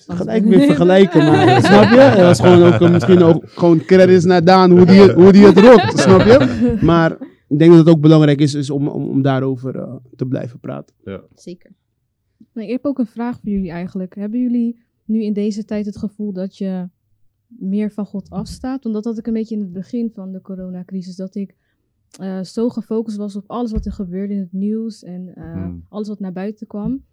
[0.07, 1.95] Gelijk weer vergelijken, maar snap je?
[2.15, 5.45] Dat was gewoon ook misschien ook gewoon credits naar Daan, hoe die, het- hoe die
[5.45, 6.77] het rokt, snap je?
[6.81, 7.11] Maar
[7.47, 10.59] ik denk dat het ook belangrijk is, is om, om, om daarover eh, te blijven
[10.59, 10.95] praten.
[11.35, 11.71] Zeker.
[12.53, 14.15] Nee, ik heb ook een vraag voor jullie eigenlijk.
[14.15, 16.87] Hebben jullie nu in deze tijd het gevoel dat je
[17.47, 18.83] meer van God afstaat?
[18.83, 21.15] Want dat had ik een beetje in het begin van de coronacrisis.
[21.15, 21.55] Dat ik
[22.19, 25.73] eh, zo gefocust was op alles wat er gebeurde in het nieuws en eh, Mhm.
[25.89, 27.03] alles wat naar buiten kwam.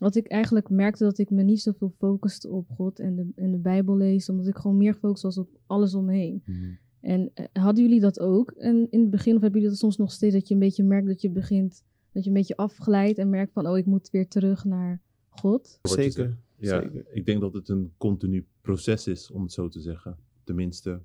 [0.00, 3.50] Dat ik eigenlijk merkte dat ik me niet zoveel focuste op God en de, en
[3.50, 6.42] de Bijbel lezen, omdat ik gewoon meer gefocust was op alles om me heen.
[6.44, 6.70] Mhm.
[7.00, 9.96] En eh, hadden jullie dat ook en in het begin, of hebben jullie dat soms
[9.96, 13.18] nog steeds, dat je een beetje merkt dat je begint, dat je een beetje afglijdt
[13.18, 15.78] en merkt van, oh, ik moet weer terug naar God?
[15.82, 16.36] Wat Zeker.
[16.56, 17.04] Ja, Zeker.
[17.12, 20.16] ik denk dat het een continu proces is, om het zo te zeggen.
[20.44, 21.00] Tenminste,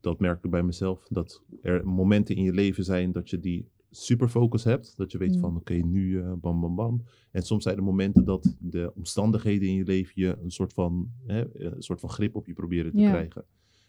[0.00, 1.06] dat merk ik bij mezelf.
[1.08, 3.68] Dat er momenten in je leven zijn dat je die
[4.04, 4.96] superfocus hebt.
[4.96, 5.40] Dat je weet Mm.
[5.40, 7.02] van, oké, nu eh, bam, bam, bam.
[7.30, 11.10] En soms zijn er momenten dat de omstandigheden in je leven je een soort van,
[11.26, 13.44] hè, een soort van grip op je proberen te krijgen.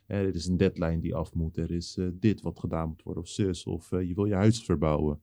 [0.06, 1.58] Hè, er is een deadline die af moet.
[1.58, 3.66] Er is eh, dit wat gedaan moet worden, of zus.
[3.66, 5.20] Of eh, je wil je huis verbouwen.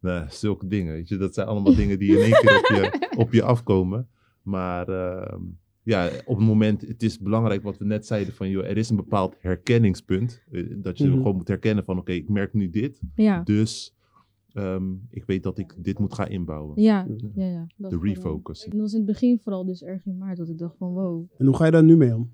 [0.00, 1.16] Nou, zulke dingen, weet je.
[1.16, 4.08] Dat zijn allemaal dingen die in één keer op je, op je afkomen.
[4.42, 5.42] Maar ehm,
[5.82, 8.90] ja, op het moment, het is belangrijk wat we net zeiden van, joh, er is
[8.90, 10.42] een bepaald herkenningspunt.
[10.52, 11.16] eh, dat je Mhm.
[11.16, 13.00] gewoon moet herkennen van, oké, ik merk nu dit.
[13.14, 13.94] Ja, Dus
[14.54, 16.82] ehm, ik weet dat ik dit moet gaan inbouwen.
[16.82, 17.44] ja, ja.
[17.44, 17.66] ja.
[17.76, 18.64] Dat De refocus.
[18.64, 20.92] En dat was in het begin vooral dus erg in maart, dat ik dacht van,
[20.92, 22.30] wow, En hoe ga je daar nu mee om?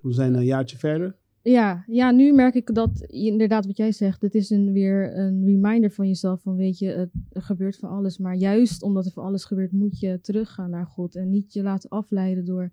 [0.00, 1.16] We zijn een jaartje verder.
[1.42, 5.44] Ja, ja, nu merk ik dat inderdaad wat jij zegt, het is een, weer een
[5.44, 9.12] reminder van jezelf van weet je, het, er gebeurt van alles, maar juist omdat er
[9.12, 12.72] van alles gebeurt moet je teruggaan naar God en niet je laten afleiden door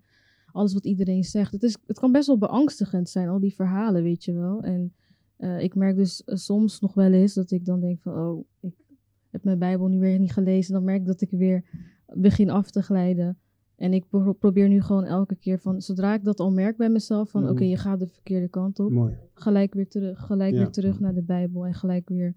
[0.52, 1.52] alles wat iedereen zegt.
[1.52, 4.62] Het, is, het kan best wel beangstigend zijn, al die verhalen, weet je wel.
[4.62, 4.92] En
[5.36, 8.44] eh, ik merk dus eh, soms nog wel eens dat ik dan denk van, oh,
[8.60, 8.74] ik
[9.30, 10.72] heb mijn Bijbel nu weer niet gelezen.
[10.74, 11.64] Dan merk ik dat ik weer
[12.14, 13.38] begin af te glijden.
[13.76, 16.88] En ik pro- probeer nu gewoon elke keer van, zodra ik dat al merk bij
[16.88, 17.50] mezelf, van Mhm.
[17.50, 19.14] oké, je gaat de verkeerde kant op Mooi.
[19.34, 20.58] gelijk weer terug, gelijk Ja.
[20.58, 22.34] weer terug naar de Bijbel en gelijk weer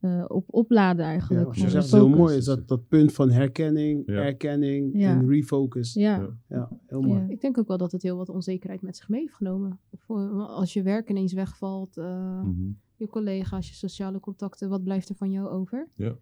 [0.00, 1.54] eh, op opladen Ja, eigenlijk.
[1.54, 2.36] je zegt is heel mooi.
[2.36, 4.14] Is dat, dat punt van herkenning, Ja.
[4.14, 5.10] erkenning Ja.
[5.10, 5.94] en refocus.
[5.94, 6.68] Ja, Ja, Ja.
[6.86, 7.20] heel mooi.
[7.20, 7.26] Ja.
[7.28, 9.78] Ik denk ook wel dat het heel wat onzekerheid met zich mee heeft genomen.
[9.98, 12.70] Voor, als je werk ineens wegvalt, eh, Mhm.
[12.96, 15.88] je collega's, je sociale contacten, wat blijft er van jou over?
[15.94, 16.16] Ja.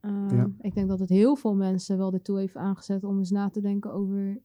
[0.00, 0.50] Eh, Ja.
[0.60, 3.60] Ik denk dat het heel veel mensen wel ertoe heeft aangezet om eens na te
[3.60, 4.40] denken over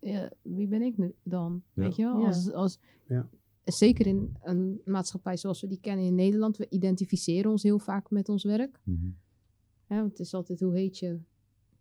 [0.00, 1.62] ja, wie ben ik nu dan?
[1.74, 1.82] Ja.
[1.82, 2.18] Weet je wel?
[2.20, 2.26] Ja.
[2.26, 3.28] Als, als, Ja.
[3.64, 8.10] Zeker in een maatschappij zoals we die kennen in Nederland, we identificeren ons heel vaak
[8.10, 8.80] met ons werk.
[9.86, 11.18] Hè, want het is altijd hoe heet je,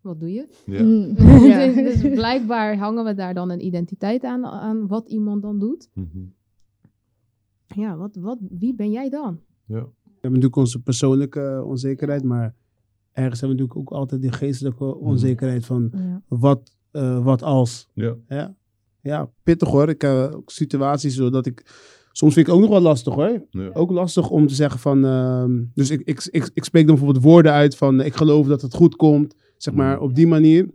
[0.02, 0.48] wat doe je?
[0.66, 0.84] Ja.
[0.84, 1.14] Mm.
[1.84, 5.90] dus, dus blijkbaar hangen we daar dan een identiteit aan, aan wat iemand dan doet.
[5.94, 6.26] Mhm.
[7.66, 9.40] Ja, wat, wat, wie ben jij dan?
[9.66, 9.84] Ja.
[10.04, 12.56] We hebben natuurlijk onze persoonlijke onzekerheid, maar
[13.20, 16.22] ergens hebben we natuurlijk ook altijd die geestelijke onzekerheid van Ja.
[16.28, 17.88] wat, eh, wat als.
[17.94, 18.16] Ja.
[18.28, 18.56] Ja,
[19.02, 19.90] ja pittig hoor.
[19.90, 21.66] Ik heb ook situaties zodat ik.
[22.12, 23.46] Soms vind ik ook nog wel lastig hoor.
[23.50, 23.70] Ja.
[23.74, 25.06] Ook lastig om te zeggen van.
[25.06, 28.02] ehm, dus ik, ik, ik, ik spreek dan bijvoorbeeld woorden uit van.
[28.02, 29.36] Ik geloof dat het goed komt.
[29.58, 30.04] Zeg maar Mhm.
[30.04, 30.70] op die manier.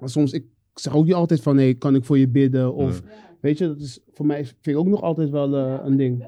[0.00, 1.56] Maar soms, ik zeg ook niet altijd van.
[1.56, 2.74] Nee, kan ik voor je bidden?
[2.74, 3.02] Of
[3.40, 6.18] weet je, dat is voor mij vind ik ook nog altijd wel eh, een ding.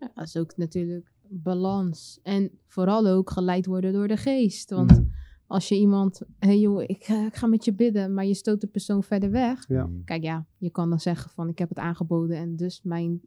[0.00, 2.20] Ja, dat is ook natuurlijk balans.
[2.22, 4.70] En vooral ook geleid worden door de geest.
[4.70, 5.02] Want
[5.46, 8.34] als je iemand, hé hey joh, ik, ga- ik ga met je bidden, maar je
[8.34, 9.68] stoot de persoon verder weg.
[9.68, 9.90] Ja.
[10.04, 13.20] Kijk, ja, je kan dan zeggen van ik heb het aangeboden en dus mijn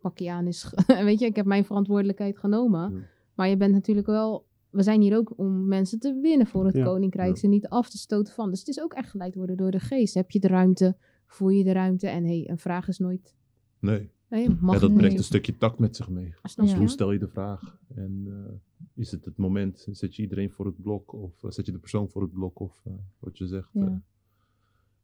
[0.00, 2.94] pakje aan is, weet je, ik heb mijn verantwoordelijkheid genomen.
[2.94, 3.00] Ja.
[3.34, 6.76] Maar je bent natuurlijk wel, we zijn hier ook om mensen te winnen voor het
[6.76, 6.84] Ja.
[6.84, 8.50] koninkrijk, ze niet af te stoten van.
[8.50, 10.14] Dus het is ook echt geleid worden door de geest.
[10.14, 13.34] Heb je de ruimte, voel je de ruimte en hey, een vraag is nooit,
[13.78, 14.10] Nee.
[14.32, 16.34] Nee, mag Ja, dat brengt een stukje tact met zich mee.
[16.42, 16.72] Snap Ja.
[16.72, 16.78] je?
[16.78, 17.78] Hoe stel je de vraag?
[17.94, 18.52] En eh,
[18.94, 19.86] is het het moment?
[19.90, 21.12] Zet je iedereen voor het blok?
[21.12, 22.60] Of eh, zet je de persoon voor het blok?
[22.60, 23.80] Of eh, wat je zegt, Ja.
[23.86, 23.92] eh,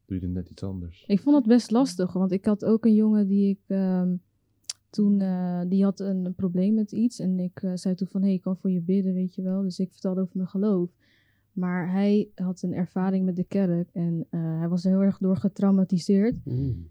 [0.06, 1.04] doe je er net iets anders?
[1.06, 4.14] Ik vond het best lastig, want ik had ook een jongen die ik ehm,
[4.90, 7.18] toen, eh, die had een, een probleem met iets.
[7.18, 9.62] En ik zei toen van, hé, hey, ik kan voor je bidden, weet je wel.
[9.62, 10.90] Dus ik vertelde over mijn geloof.
[11.52, 15.18] Maar hij had een ervaring met de kerk en eh, hij was er heel erg
[15.18, 16.44] door getraumatiseerd.
[16.44, 16.88] Mm.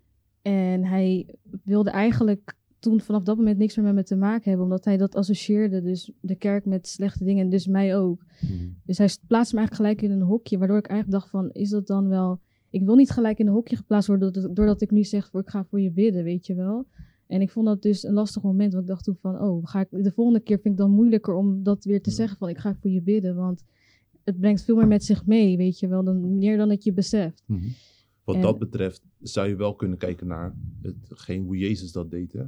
[0.47, 4.63] En hij wilde eigenlijk toen vanaf dat moment niks meer met me te maken hebben,
[4.63, 8.23] omdat hij dat associeerde, dus de kerk met slechte dingen en dus mij ook.
[8.41, 8.53] Mhm.
[8.86, 11.69] Dus hij plaatste me eigenlijk gelijk in een hokje, waardoor ik eigenlijk dacht van, is
[11.69, 12.39] dat dan wel...
[12.69, 15.39] Ik wil niet gelijk in een hokje geplaatst worden doordat, doordat ik nu zeg, voor,
[15.39, 16.86] ik ga voor je bidden, weet je wel.
[17.27, 19.79] En ik vond dat dus een lastig moment, want ik dacht toen van, oh, ga
[19.79, 22.15] ik, de volgende keer vind ik dan moeilijker om dat weer te Ja.
[22.15, 23.63] zeggen van, ik ga voor je bidden, want
[24.23, 26.93] het brengt veel meer met zich mee, weet je wel, dan, meer dan dat je
[26.93, 27.43] beseft.
[27.45, 27.67] Mhm.
[28.33, 30.55] Wat dat betreft zou je wel kunnen kijken naar
[31.07, 32.33] hetgeen hoe Jezus dat deed.
[32.33, 32.43] Hè?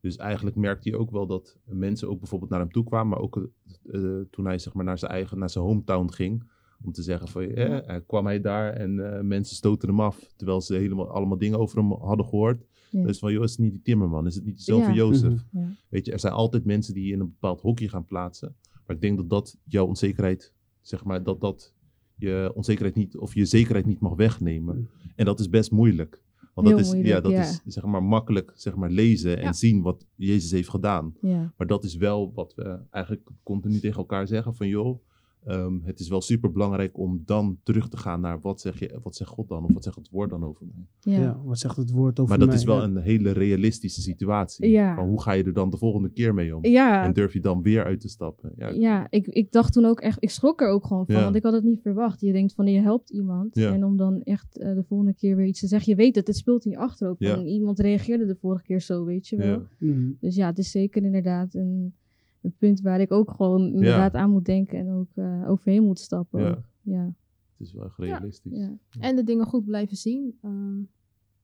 [0.00, 3.20] Dus eigenlijk merkte hij ook wel dat mensen ook bijvoorbeeld naar hem toe kwamen, maar
[3.20, 6.44] ook eh, eh, toen hij zeg maar, naar zijn eigen, naar zijn hometown ging,
[6.84, 10.60] om te zeggen van, eh, eh, kwam hij daar en mensen stoten hem af, terwijl
[10.60, 12.64] ze helemaal allemaal dingen over hem hadden gehoord.
[12.90, 13.02] Ja.
[13.02, 14.26] Dus van, joh, is het niet die timmerman?
[14.26, 14.96] Is het niet die zoon van Ja.
[14.96, 15.44] Jozef?
[15.50, 15.66] Mhm.
[15.88, 18.56] Weet je, er zijn altijd mensen die je in een bepaald hokje gaan plaatsen.
[18.86, 21.74] Maar ik denk dat dat jouw onzekerheid, zeg maar, dat dat
[22.18, 24.88] je onzekerheid niet, of je zekerheid niet mag wegnemen.
[25.16, 26.22] En dat is best moeilijk.
[26.54, 27.40] Want dat is, ja, dat ja.
[27.40, 29.52] is zeg maar makkelijk zeg maar, lezen en Ja.
[29.52, 31.14] zien wat Jezus heeft gedaan.
[31.20, 31.52] Ja.
[31.56, 35.00] Maar dat is wel wat we eigenlijk continu tegen elkaar zeggen van joh,
[35.44, 38.98] ehm, het is wel super belangrijk om dan terug te gaan naar wat, zeg je,
[39.02, 41.14] wat zegt God dan of wat zegt het woord dan over mij.
[41.14, 41.20] Ja.
[41.20, 41.40] Ja.
[41.44, 42.56] wat zegt het woord over maar dat mij?
[42.56, 42.82] is wel Ja.
[42.84, 44.68] een hele realistische situatie.
[44.70, 44.94] Ja.
[44.94, 46.64] Van hoe ga je er dan de volgende keer mee om?
[46.66, 47.04] Ja.
[47.04, 48.52] En durf je dan weer uit te stappen?
[48.56, 51.22] Ja, Ja, ik, ik dacht toen ook echt, ik schrok er ook gewoon van, Ja.
[51.22, 52.20] want ik had het niet verwacht.
[52.20, 53.72] Je denkt van, je helpt iemand Ja.
[53.72, 55.90] en om dan echt eh, de volgende keer weer iets te zeggen.
[55.90, 57.20] Je weet het, het speelt in je achterhoofd.
[57.20, 57.34] Ja.
[57.34, 59.46] Van, iemand reageerde de vorige keer zo, weet je wel.
[59.46, 59.62] Ja.
[59.78, 60.10] Mhm.
[60.20, 61.94] Dus ja, het is zeker inderdaad een,
[62.42, 65.98] een punt waar ik ook gewoon inderdaad aan moet denken en ook eh, overheen moet
[65.98, 66.40] stappen.
[66.40, 66.48] Ja.
[66.48, 66.68] ook.
[66.82, 67.04] Ja.
[67.04, 68.58] Het is wel echt realistisch.
[68.58, 68.78] Ja.
[69.00, 70.38] En de dingen goed blijven zien.
[70.42, 70.80] Ehm,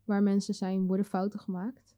[0.04, 1.96] waar mensen zijn, worden fouten gemaakt.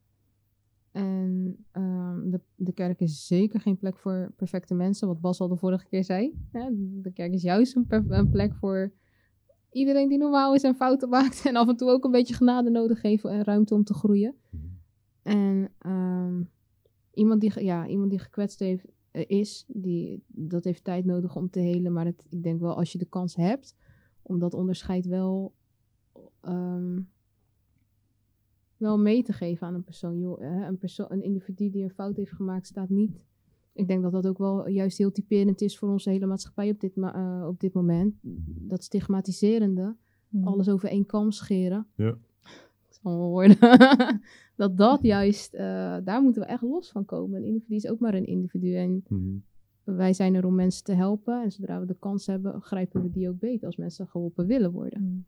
[0.91, 5.47] En ehm, de, de kerk is zeker geen plek voor perfecte mensen, wat Bas al
[5.47, 6.33] de vorige keer zei.
[6.51, 6.69] Hè,
[7.01, 8.93] de kerk is juist een, plek voor
[9.71, 11.45] iedereen die normaal is en fouten maakt.
[11.45, 14.35] En af en toe ook een beetje genade nodig geven en ruimte om te groeien.
[14.49, 14.65] Mhm.
[15.21, 16.41] En ehm,
[17.17, 21.49] iemand, die, ja, iemand die gekwetst heeft, eh, is, die, dat heeft tijd nodig om
[21.49, 21.93] te helen.
[21.93, 23.75] Maar het, ik denk wel als je de kans hebt
[24.21, 25.53] om dat onderscheid wel,
[26.41, 26.99] ehm,
[28.77, 30.19] wel mee te geven aan een persoon.
[30.19, 31.07] Joh, hè, een, persoon.
[31.09, 33.19] Een individu die een fout heeft gemaakt staat niet.
[33.73, 36.79] Ik denk dat dat ook wel juist heel typerend is voor onze hele maatschappij op
[36.79, 38.15] dit, ma- eh, op dit moment.
[38.67, 39.95] Dat stigmatiserende
[40.29, 40.47] Mm.
[40.47, 41.87] alles over één kam scheren.
[41.95, 42.17] Ja.
[43.15, 43.57] Wel worden.
[44.55, 47.37] dat dat juist, eh, daar moeten we echt los van komen.
[47.39, 48.73] Een individu is ook maar een individu.
[48.75, 49.35] En Mhm.
[49.83, 51.43] wij zijn er om mensen te helpen.
[51.43, 54.71] En zodra we de kans hebben, grijpen we die ook beter als mensen geholpen willen
[54.71, 55.01] worden.
[55.01, 55.25] Mm.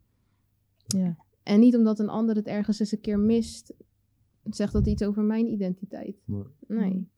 [0.86, 1.16] Ja.
[1.42, 3.74] En niet omdat een ander het ergens eens een keer mist,
[4.44, 6.16] zegt dat iets over mijn identiteit.
[6.24, 6.42] Nee.
[6.68, 6.92] Nee.
[6.94, 7.08] Mm.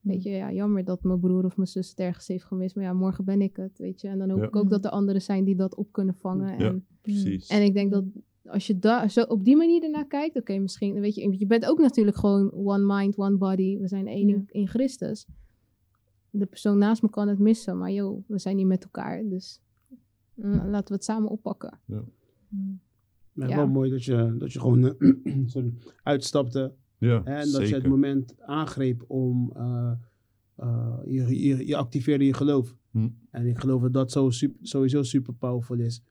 [0.00, 2.74] Weet je, ja, jammer dat mijn broer of mijn zus het ergens heeft gemist.
[2.74, 4.08] Maar ja, morgen ben ik het, weet je.
[4.08, 4.46] En dan hoop Ja.
[4.46, 6.58] ik ook dat er anderen zijn die dat op kunnen vangen.
[6.58, 6.66] Ja.
[6.68, 7.46] En Precies.
[7.48, 8.04] En ik denk dat
[8.48, 11.66] als je daar zo op die manier ernaar kijkt, oké, misschien, weet je, je bent
[11.66, 13.78] ook natuurlijk gewoon one mind, one body.
[13.78, 14.34] We zijn één Ja.
[14.34, 15.26] in, in Christus.
[16.30, 19.22] De persoon naast me kan het missen, maar joh, we zijn niet met elkaar.
[19.28, 19.60] Dus
[20.34, 21.78] mm, laten we het samen oppakken.
[21.86, 22.80] Mm.
[23.32, 23.56] Maar Ja.
[23.56, 24.96] wel mooi dat je, dat je gewoon
[25.46, 29.92] sorry, uitstapte ja, en dat je het moment aangreep om eh,
[30.56, 32.76] eh, je, je, je activeerde je geloof.
[32.90, 33.08] Hm.
[33.30, 36.02] En ik geloof dat dat zo sup- sowieso super powerful is.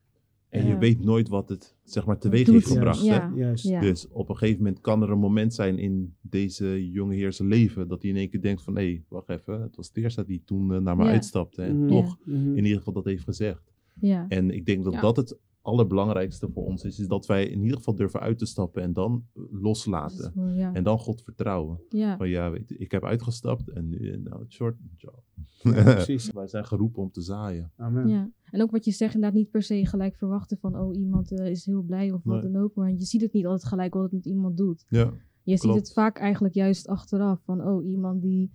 [0.56, 0.74] En Ja.
[0.74, 2.54] je weet nooit wat het zeg maar teweeg Doet.
[2.56, 3.00] heeft gebracht.
[3.02, 3.06] hè?
[3.16, 3.32] Ja.
[3.36, 3.64] Juist.
[3.68, 3.80] Ja.
[3.80, 7.48] Dus op een gegeven moment kan er een moment zijn in deze jonge heer zijn
[7.48, 10.42] leven dat hij in één keer denkt van hé, wacht even, het was Teersa die
[10.46, 11.10] toen eh, naar me Ja.
[11.10, 12.58] uitstapte en toch Mhm.
[12.58, 13.72] in ieder geval dat heeft gezegd.
[14.00, 14.26] Ja.
[14.28, 15.02] En ik denk dat Ja.
[15.02, 18.46] dat het allerbelangrijkste voor ons is, is dat wij in ieder geval durven uit te
[18.46, 20.54] stappen en dan loslaten.
[20.56, 20.74] Ja.
[20.74, 21.80] En dan God vertrouwen.
[21.90, 22.18] Ja.
[22.18, 25.24] Van ja, weet je, ik heb uitgestapt en nu, eh, nou, het short job.
[25.62, 26.32] Ja, precies.
[26.32, 27.72] wij zijn geroepen om te zaaien.
[27.76, 28.08] Amen.
[28.08, 31.32] Ja, en ook wat je zegt, inderdaad niet per se gelijk verwachten van, oh, iemand
[31.32, 32.52] eh, is heel blij of wat Nee.
[32.52, 32.76] dan ook.
[32.76, 34.86] Maar je ziet het niet altijd gelijk wat het met iemand doet.
[34.90, 38.52] Ja, Je ziet het vaak eigenlijk juist achteraf van, oh, iemand die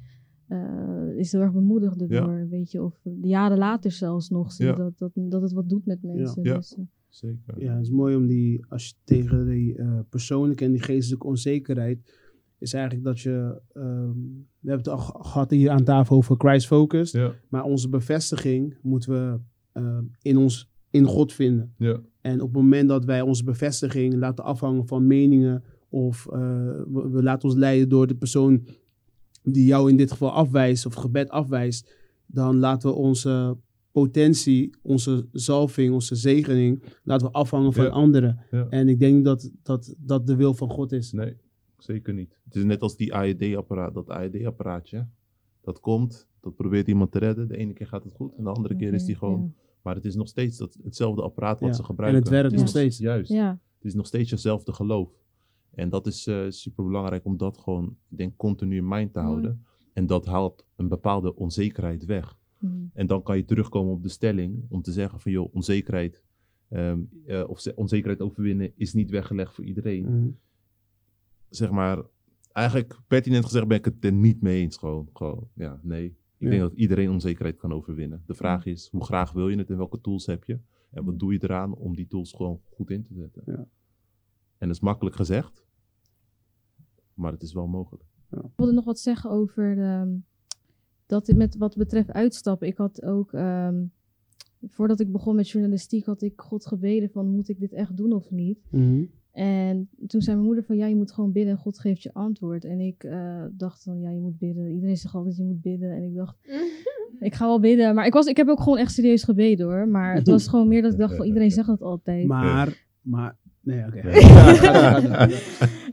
[0.47, 2.83] eh, is heel erg bemoedigd erdoor, weet je.
[2.83, 4.73] Of jaren later zelfs nog zie Ja.
[4.75, 6.43] dat, dat, dat het wat doet met mensen.
[6.43, 6.55] Ja.
[6.57, 7.63] Dus, eh, zeker.
[7.63, 11.27] Ja, het is mooi om die, als je tegen die eh, persoonlijke en die geestelijke
[11.27, 12.19] onzekerheid,
[12.59, 14.13] is eigenlijk dat je, ehm,
[14.61, 17.89] we hebben het al ge- gehad hier aan tafel over Christ Focus, Ja, maar onze
[17.89, 19.41] bevestiging moeten we
[19.73, 21.75] ehm, in ons, in God vinden.
[21.77, 26.41] ja, En op het moment dat wij onze bevestiging laten afhangen van meningen of eh,
[26.93, 28.67] we, we laten ons leiden door de persoon
[29.43, 31.95] die jou in dit geval afwijst of gebed afwijst,
[32.27, 33.57] dan laten we onze
[33.93, 37.91] potentie, onze zalving, onze zegening, laten we afhangen van Ja.
[37.91, 38.45] anderen.
[38.51, 38.67] ja.
[38.69, 41.13] En ik denk dat dat, dat de wil van God is.
[41.13, 41.37] Nee,
[41.79, 42.39] zeker niet.
[42.45, 45.07] Het is net als die AED-apparaat, dat AED-apparaatje.
[45.61, 47.49] Dat komt, dat probeert iemand te redden.
[47.49, 49.55] De ene keer gaat het goed en de andere keer is die gewoon...
[49.83, 52.21] Maar het is nog steeds dat, hetzelfde apparaat wat Ja, ze En gebruiken.
[52.21, 52.99] het werkt nog steeds.
[52.99, 53.33] Juist.
[53.33, 55.11] Het is nog steeds jezelfde geloof.
[55.71, 59.31] En dat is super belangrijk om dat gewoon, ik denk, continu in mind te Mooi.
[59.33, 59.65] houden.
[59.93, 62.39] En dat haalt een bepaalde onzekerheid weg.
[62.61, 62.91] Mm.
[62.95, 66.25] En dan kan je terugkomen op de stelling om te zeggen van joh, onzekerheid,
[66.69, 70.07] ehm, eh, of ze- onzekerheid overwinnen is niet weggelegd voor iedereen.
[70.21, 70.39] Mm.
[71.49, 72.03] Zeg maar,
[72.53, 74.77] eigenlijk pertinent gezegd ben ik het er niet mee eens.
[74.77, 76.05] Gewoon, gewoon ja, nee.
[76.07, 76.49] Ik Ja.
[76.51, 78.23] denk dat iedereen onzekerheid kan overwinnen.
[78.27, 80.59] De vraag is, hoe graag wil je het en welke tools heb je?
[80.91, 83.43] En wat doe je eraan om die tools gewoon goed in te zetten?
[83.47, 83.55] Ja.
[84.59, 85.65] En dat is makkelijk gezegd,
[87.15, 88.05] maar het is wel mogelijk.
[88.31, 90.17] Ik wilde nog wat zeggen over ehm,
[91.11, 92.69] dat dit met wat betreft uitstappen.
[92.69, 93.85] Ik had ook, ehm,
[94.69, 98.13] voordat ik begon met journalistiek, had ik God gebeden van moet ik dit echt doen
[98.13, 98.59] of niet?
[98.71, 99.05] Mhm.
[99.33, 102.15] En toen zei mijn moeder van ja, je moet gewoon bidden en God geeft je
[102.15, 102.65] antwoord.
[102.65, 104.71] En ik eh, dacht van ja, je moet bidden.
[104.71, 105.91] Iedereen zegt altijd je moet bidden.
[105.91, 106.37] En ik dacht,
[107.21, 107.95] ik ga wel bidden.
[107.95, 109.89] Maar ik, was, ik heb ook gewoon echt serieus gebeden hoor.
[109.89, 112.27] Maar het was gewoon meer dat ik dacht van iedereen zegt dat altijd.
[112.27, 114.01] Maar, maar Nee, oké.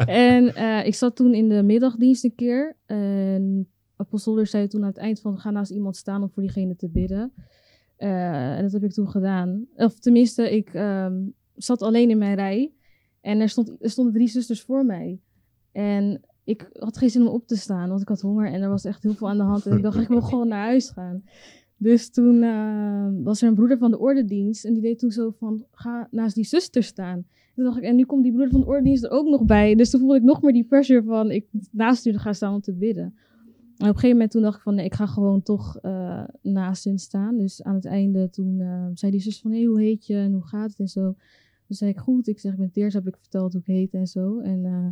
[0.05, 2.75] En eh, ik zat toen in de middagdienst een keer.
[2.85, 5.37] En Apostolder zei toen aan het eind van...
[5.37, 7.33] ga naast iemand staan om voor diegene te bidden.
[7.95, 9.67] Eh, en dat heb ik toen gedaan.
[9.75, 11.15] Of tenminste, ik ehm,
[11.55, 12.73] zat alleen in mijn rij.
[13.21, 15.19] En er, stond, er stonden drie zusters voor mij.
[15.71, 18.51] En ik had geen zin om op te staan, want ik had honger.
[18.51, 19.65] En er was echt heel veel aan de hand.
[19.65, 21.23] En ik dacht, ik wil gewoon naar huis gaan.
[21.77, 24.65] Dus toen eh, was er een broeder van de ordendienst.
[24.65, 27.25] En die deed toen zo van, ga naast die zuster staan.
[27.55, 29.75] Toen dacht ik, en nu komt die broeder van de ordendienst er ook nog bij.
[29.75, 32.53] Dus toen voelde ik nog meer die pressure van, ik moet naast u gaan staan
[32.53, 33.17] om te bidden.
[33.77, 36.83] Op een gegeven moment toen dacht ik van, nee, ik ga gewoon toch eh, naast
[36.83, 37.37] hen staan.
[37.37, 40.33] Dus aan het einde toen eh, zei die zus van, hé, hoe heet je en
[40.33, 41.15] hoe gaat het en zo.
[41.67, 42.27] Dus zei ik, goed.
[42.27, 44.39] Ik zeg, ik ben Teers, heb ik verteld hoe ik heet en zo.
[44.39, 44.87] En eh,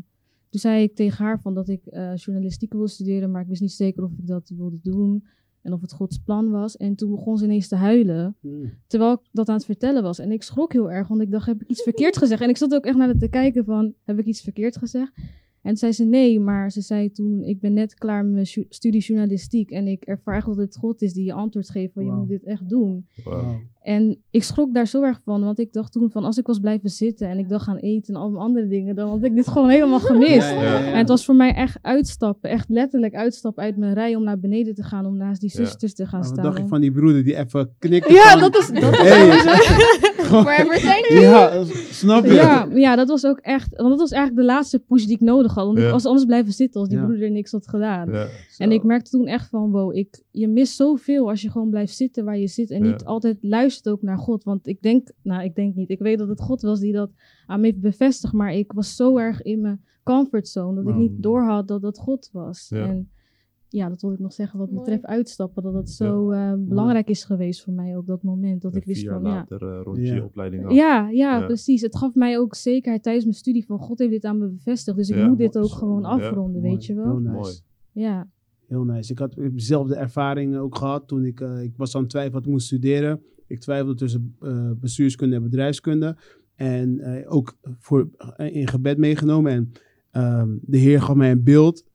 [0.49, 1.81] toen zei ik tegen haar van dat ik
[2.15, 5.23] journalistiek wilde studeren, maar ik wist niet zeker of ik dat wilde doen.
[5.61, 6.77] En of het Gods plan was.
[6.77, 8.35] En toen begon ze ineens te huilen.
[8.39, 8.71] Hmm.
[8.87, 10.19] Terwijl ik dat aan het vertellen was.
[10.19, 12.41] En ik schrok heel erg, want ik dacht, heb ik iets verkeerd gezegd?
[12.41, 15.11] En ik zat ook echt naar haar te kijken van, heb ik iets verkeerd gezegd?
[15.65, 18.65] En toen zei ze nee, maar ze zei toen, ik ben net klaar met mijn
[18.69, 19.71] studie journalistiek.
[19.71, 22.27] En ik ervaar echt dat het God is die je antwoord geeft van, je moet
[22.27, 23.05] dit echt doen.
[23.85, 26.59] En ik schrok daar zo erg van, want ik dacht toen van, als ik was
[26.59, 29.47] blijven zitten en ik dacht gaan eten en allemaal andere dingen, dan had ik dit
[29.47, 30.49] gewoon helemaal gemist.
[30.51, 30.91] Ja, ja, ja, ja.
[30.91, 34.39] En het was voor mij echt uitstappen, echt letterlijk uitstappen uit mijn rij om naar
[34.39, 35.57] beneden te gaan, om naast die Ja.
[35.65, 36.43] zusters te gaan staan.
[36.43, 38.09] dacht je om- van die broeder die even knikt?
[38.09, 38.67] Ja, dat is...
[38.67, 41.21] Dat Hey, thank you.
[41.21, 42.33] ja, snap je?
[42.33, 43.75] Ja, ja, dat was ook echt.
[43.75, 45.65] Want dat was eigenlijk de laatste push die ik nodig had.
[45.65, 47.05] Want ik was anders blijven zitten als die Ja.
[47.05, 48.11] broeder niks had gedaan.
[48.11, 51.69] Ja, En ik merkte toen echt van, wow, ik, je mist zoveel als je gewoon
[51.69, 52.69] blijft zitten waar je zit.
[52.71, 52.91] En Ja.
[52.91, 54.43] niet altijd luistert ook naar God.
[54.43, 55.89] Want ik denk, nou, ik denk niet.
[55.89, 57.11] Ik weet dat het God was die dat
[57.45, 58.33] aan me heeft bevestigd.
[58.33, 62.29] Maar ik was zo erg in mijn comfortzone dat ik niet doorhad dat dat God
[62.31, 62.69] was.
[62.69, 62.85] Ja.
[62.87, 63.09] En
[63.69, 64.79] ja, dat wilde ik nog zeggen wat Mooi.
[64.79, 65.63] betreft uitstappen.
[65.63, 68.61] Dat dat zo eh, belangrijk is geweest voor mij ook dat moment.
[68.61, 70.23] Dat En ik wist vier jaar van, ja, later eh, rond je Ja.
[70.23, 70.73] opleiding af.
[70.73, 71.45] ja, ja, Ja.
[71.45, 71.81] precies.
[71.81, 74.97] Het gaf mij ook zekerheid tijdens mijn studie van God heeft dit aan me bevestigd.
[74.97, 76.07] Dus ik Ja, moet dit ook gewoon Ja.
[76.07, 77.17] afronden, Mooi, weet je Heel wel.
[77.19, 77.31] nice.
[77.33, 77.53] Mooi.
[77.91, 78.29] Ja.
[78.67, 79.11] Heel nice.
[79.11, 82.45] Ik had dezelfde ervaring ook gehad toen ik, eh, ik was aan het twijfelen wat
[82.45, 83.21] ik moest studeren.
[83.47, 86.17] Ik twijfelde tussen eh, bestuurskunde en bedrijfskunde.
[86.55, 89.51] En eh, ook voor, eh, in gebed meegenomen.
[89.51, 89.71] En
[90.11, 91.85] ehm, de Heer gaf mij een beeld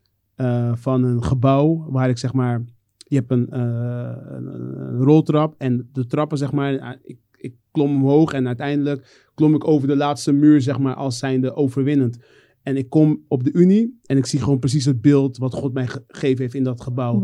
[0.74, 2.62] van een gebouw waar ik zeg maar,
[2.96, 4.46] je hebt een, een,
[4.80, 9.66] een roltrap en de trappen zeg maar, ik, ik klom omhoog en uiteindelijk klom ik
[9.68, 12.18] over de laatste muur zeg maar als zijnde overwinnend.
[12.62, 15.72] En ik kom op de Unie en ik zie gewoon precies het beeld wat God
[15.72, 17.20] mij ge- gegeven heeft in dat gebouw.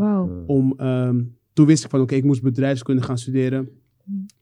[0.47, 3.69] Om, ehm, toen wist ik van oké, ik moest bedrijfskunde gaan studeren.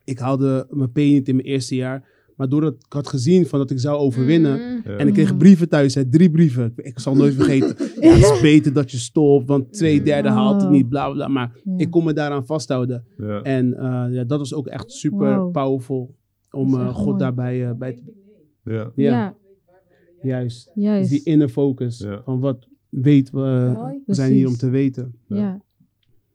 [0.03, 2.13] Ik haalde mijn P niet in mijn eerste jaar.
[2.35, 4.59] Maar doordat ik had gezien van dat ik zou overwinnen.
[4.59, 4.81] Mm.
[4.85, 4.97] ja.
[4.97, 5.37] En ik kreeg Mm.
[5.37, 6.73] brieven thuis, hè, drie brieven.
[6.75, 7.75] Ik, zal nooit vergeten.
[8.01, 11.27] ja, het is beter dat je stopt, want twee derde haalt het niet, bla bla.
[11.27, 11.73] Maar Ja.
[11.77, 13.05] ik kon me daaraan vasthouden.
[13.17, 13.41] Ja.
[13.41, 16.15] En eh, ja, dat was ook echt super powerful.
[16.51, 17.17] Om eh, God mooi.
[17.17, 18.01] daarbij eh, bij te...
[18.63, 18.91] Ja.
[18.95, 19.35] Ja, Ja,
[20.21, 20.71] juist.
[20.75, 21.09] juist.
[21.09, 21.99] Dus die inner focus.
[21.99, 22.21] Ja.
[22.23, 23.73] Van wat weet we,
[24.05, 25.15] we zijn hier om te weten.
[25.27, 25.63] ja.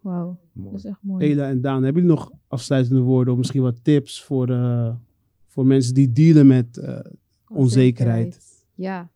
[0.00, 1.30] Wauw, dat is echt mooi.
[1.32, 4.94] Ela en Daan, hebben jullie nog afsluitende woorden of misschien wat tips voor, eh,
[5.46, 6.98] voor mensen die dealen met eh,
[7.48, 8.64] onzekerheid?
[8.74, 9.10] Ja.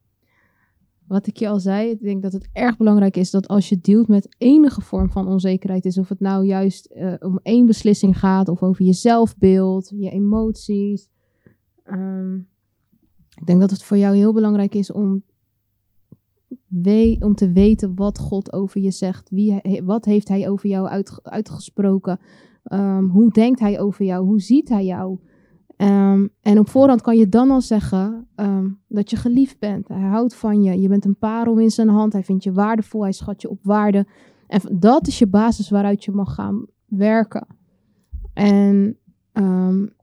[1.06, 3.80] Wat ik je al zei, ik denk dat het erg belangrijk is dat als je
[3.80, 8.18] dealt met enige vorm van onzekerheid is, of het nou juist eh, om één beslissing
[8.18, 11.08] gaat, of over je zelfbeeld, je emoties.
[11.84, 12.34] ehm,
[13.34, 15.22] ik denk dat het voor jou heel belangrijk is om,
[16.66, 19.30] we, om te weten wat God over je zegt.
[19.30, 22.18] Wie, wat heeft hij over jou uitge- uitgesproken?
[22.64, 24.24] Ehm, hoe denkt hij over jou?
[24.27, 25.18] Hoe ziet hij jou?
[25.77, 29.88] Ehm, en op voorhand kan je dan al zeggen ehm, dat je geliefd bent.
[29.88, 30.81] Hij houdt van je.
[30.81, 32.12] Je bent een parel in zijn hand.
[32.12, 33.03] Hij vindt je waardevol.
[33.03, 34.07] Hij schat je op waarde.
[34.46, 37.46] En dat is je basis waaruit je mag gaan werken.
[38.33, 38.98] En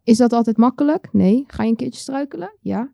[0.04, 1.10] is dat altijd makkelijk?
[1.12, 1.44] Nee.
[1.48, 2.58] Ga je een keertje struikelen?
[2.60, 2.92] Ja.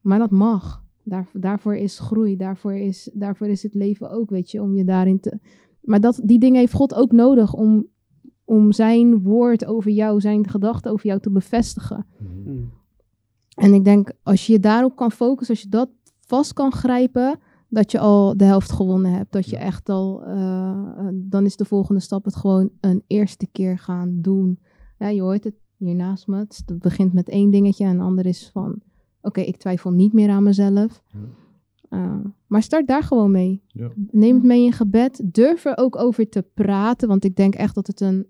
[0.00, 0.84] Maar dat mag.
[1.02, 2.36] Daar, daarvoor is groei.
[2.36, 5.38] Daarvoor is, daarvoor is het leven ook, weet je, om je daarin te.
[5.80, 7.86] Maar dat, die dingen heeft God ook nodig om,
[8.44, 12.06] om zijn woord over jou, zijn gedachten over jou te bevestigen.
[12.18, 12.52] Mhm.
[12.52, 12.70] Mm.
[13.54, 15.88] En ik denk, als je je daarop kan focussen, als je dat
[16.20, 19.32] vast kan grijpen, dat je al de helft gewonnen hebt.
[19.32, 23.46] Dat je echt al, eh, eh, dan is de volgende stap het gewoon een eerste
[23.52, 24.58] keer gaan doen.
[24.98, 26.36] Ja, je hoort het hier naast me.
[26.36, 28.80] Het, begint met één dingetje en ander is van,
[29.20, 31.02] oké, ik twijfel niet meer aan mezelf.
[31.88, 32.16] Eh,
[32.46, 33.62] maar start daar gewoon mee.
[33.66, 33.90] Ja.
[34.10, 35.20] Neem het mee in gebed.
[35.24, 38.26] Durf er ook over te praten, want ik denk echt dat het een,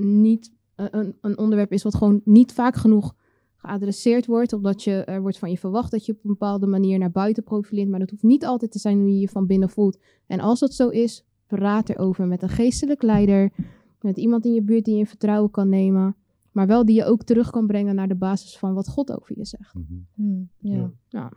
[0.00, 3.14] niet, eh, een, een onderwerp is wat gewoon niet vaak genoeg
[3.56, 6.98] geadresseerd wordt, omdat je, er wordt van je verwacht dat je op een bepaalde manier
[6.98, 9.70] naar buiten profileert, maar dat hoeft niet altijd te zijn hoe je je van binnen
[9.70, 9.98] voelt.
[10.26, 13.52] En als dat zo is, praat erover met een geestelijk leider,
[14.00, 16.16] met iemand in je buurt die je in vertrouwen kan nemen.
[16.52, 19.38] Maar wel die je ook terug kan brengen naar de basis van wat God over
[19.38, 19.74] je zegt.
[19.74, 19.94] Mhm.
[20.14, 20.74] Hmm, ja.
[20.74, 20.92] Ja.
[21.08, 21.32] Ja.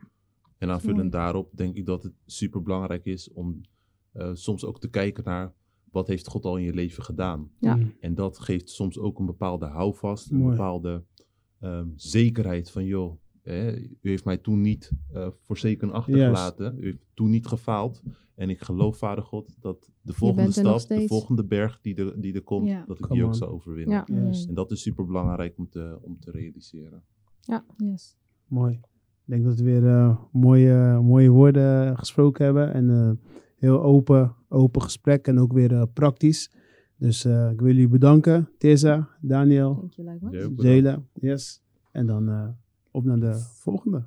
[0.58, 3.62] En aanvullend daarop denk ik dat het super belangrijk is om
[4.12, 5.54] eh, soms ook te kijken naar
[5.94, 7.50] wat heeft God al in je leven gedaan.
[7.60, 7.76] Ja.
[7.76, 7.94] Mm.
[8.00, 10.50] En dat geeft soms ook een bepaalde houvast, een Mooi.
[10.50, 11.04] bepaalde
[11.60, 17.06] ehm, zekerheid van joh, hè, u heeft mij toen niet eh voorzeken achtergelaten, u heeft
[17.14, 18.02] toen niet gefaald.
[18.36, 22.34] En ik geloof, Vader God, dat de volgende stap, de volgende berg die er, die
[22.34, 22.84] er komt, Ja.
[22.88, 23.36] dat ik Come die ook on.
[23.38, 24.04] zal overwinnen.
[24.08, 24.32] Ja.
[24.48, 27.04] En dat is super belangrijk om te, om te realiseren.
[27.78, 28.18] Yes.
[28.48, 28.74] Mooi.
[29.26, 32.74] Ik denk dat we weer eh, mooie, mooie woorden gesproken hebben.
[32.74, 33.30] En eh,
[33.64, 36.52] heel open, open gesprek en ook weer eh, praktisch.
[36.98, 38.50] Dus eh, ik wil jullie bedanken.
[38.58, 39.90] Tessa, Daniel.
[40.56, 41.04] Jela.
[41.14, 41.62] Yes.
[41.92, 42.48] En dan eh,
[42.92, 44.04] op naar de volgende.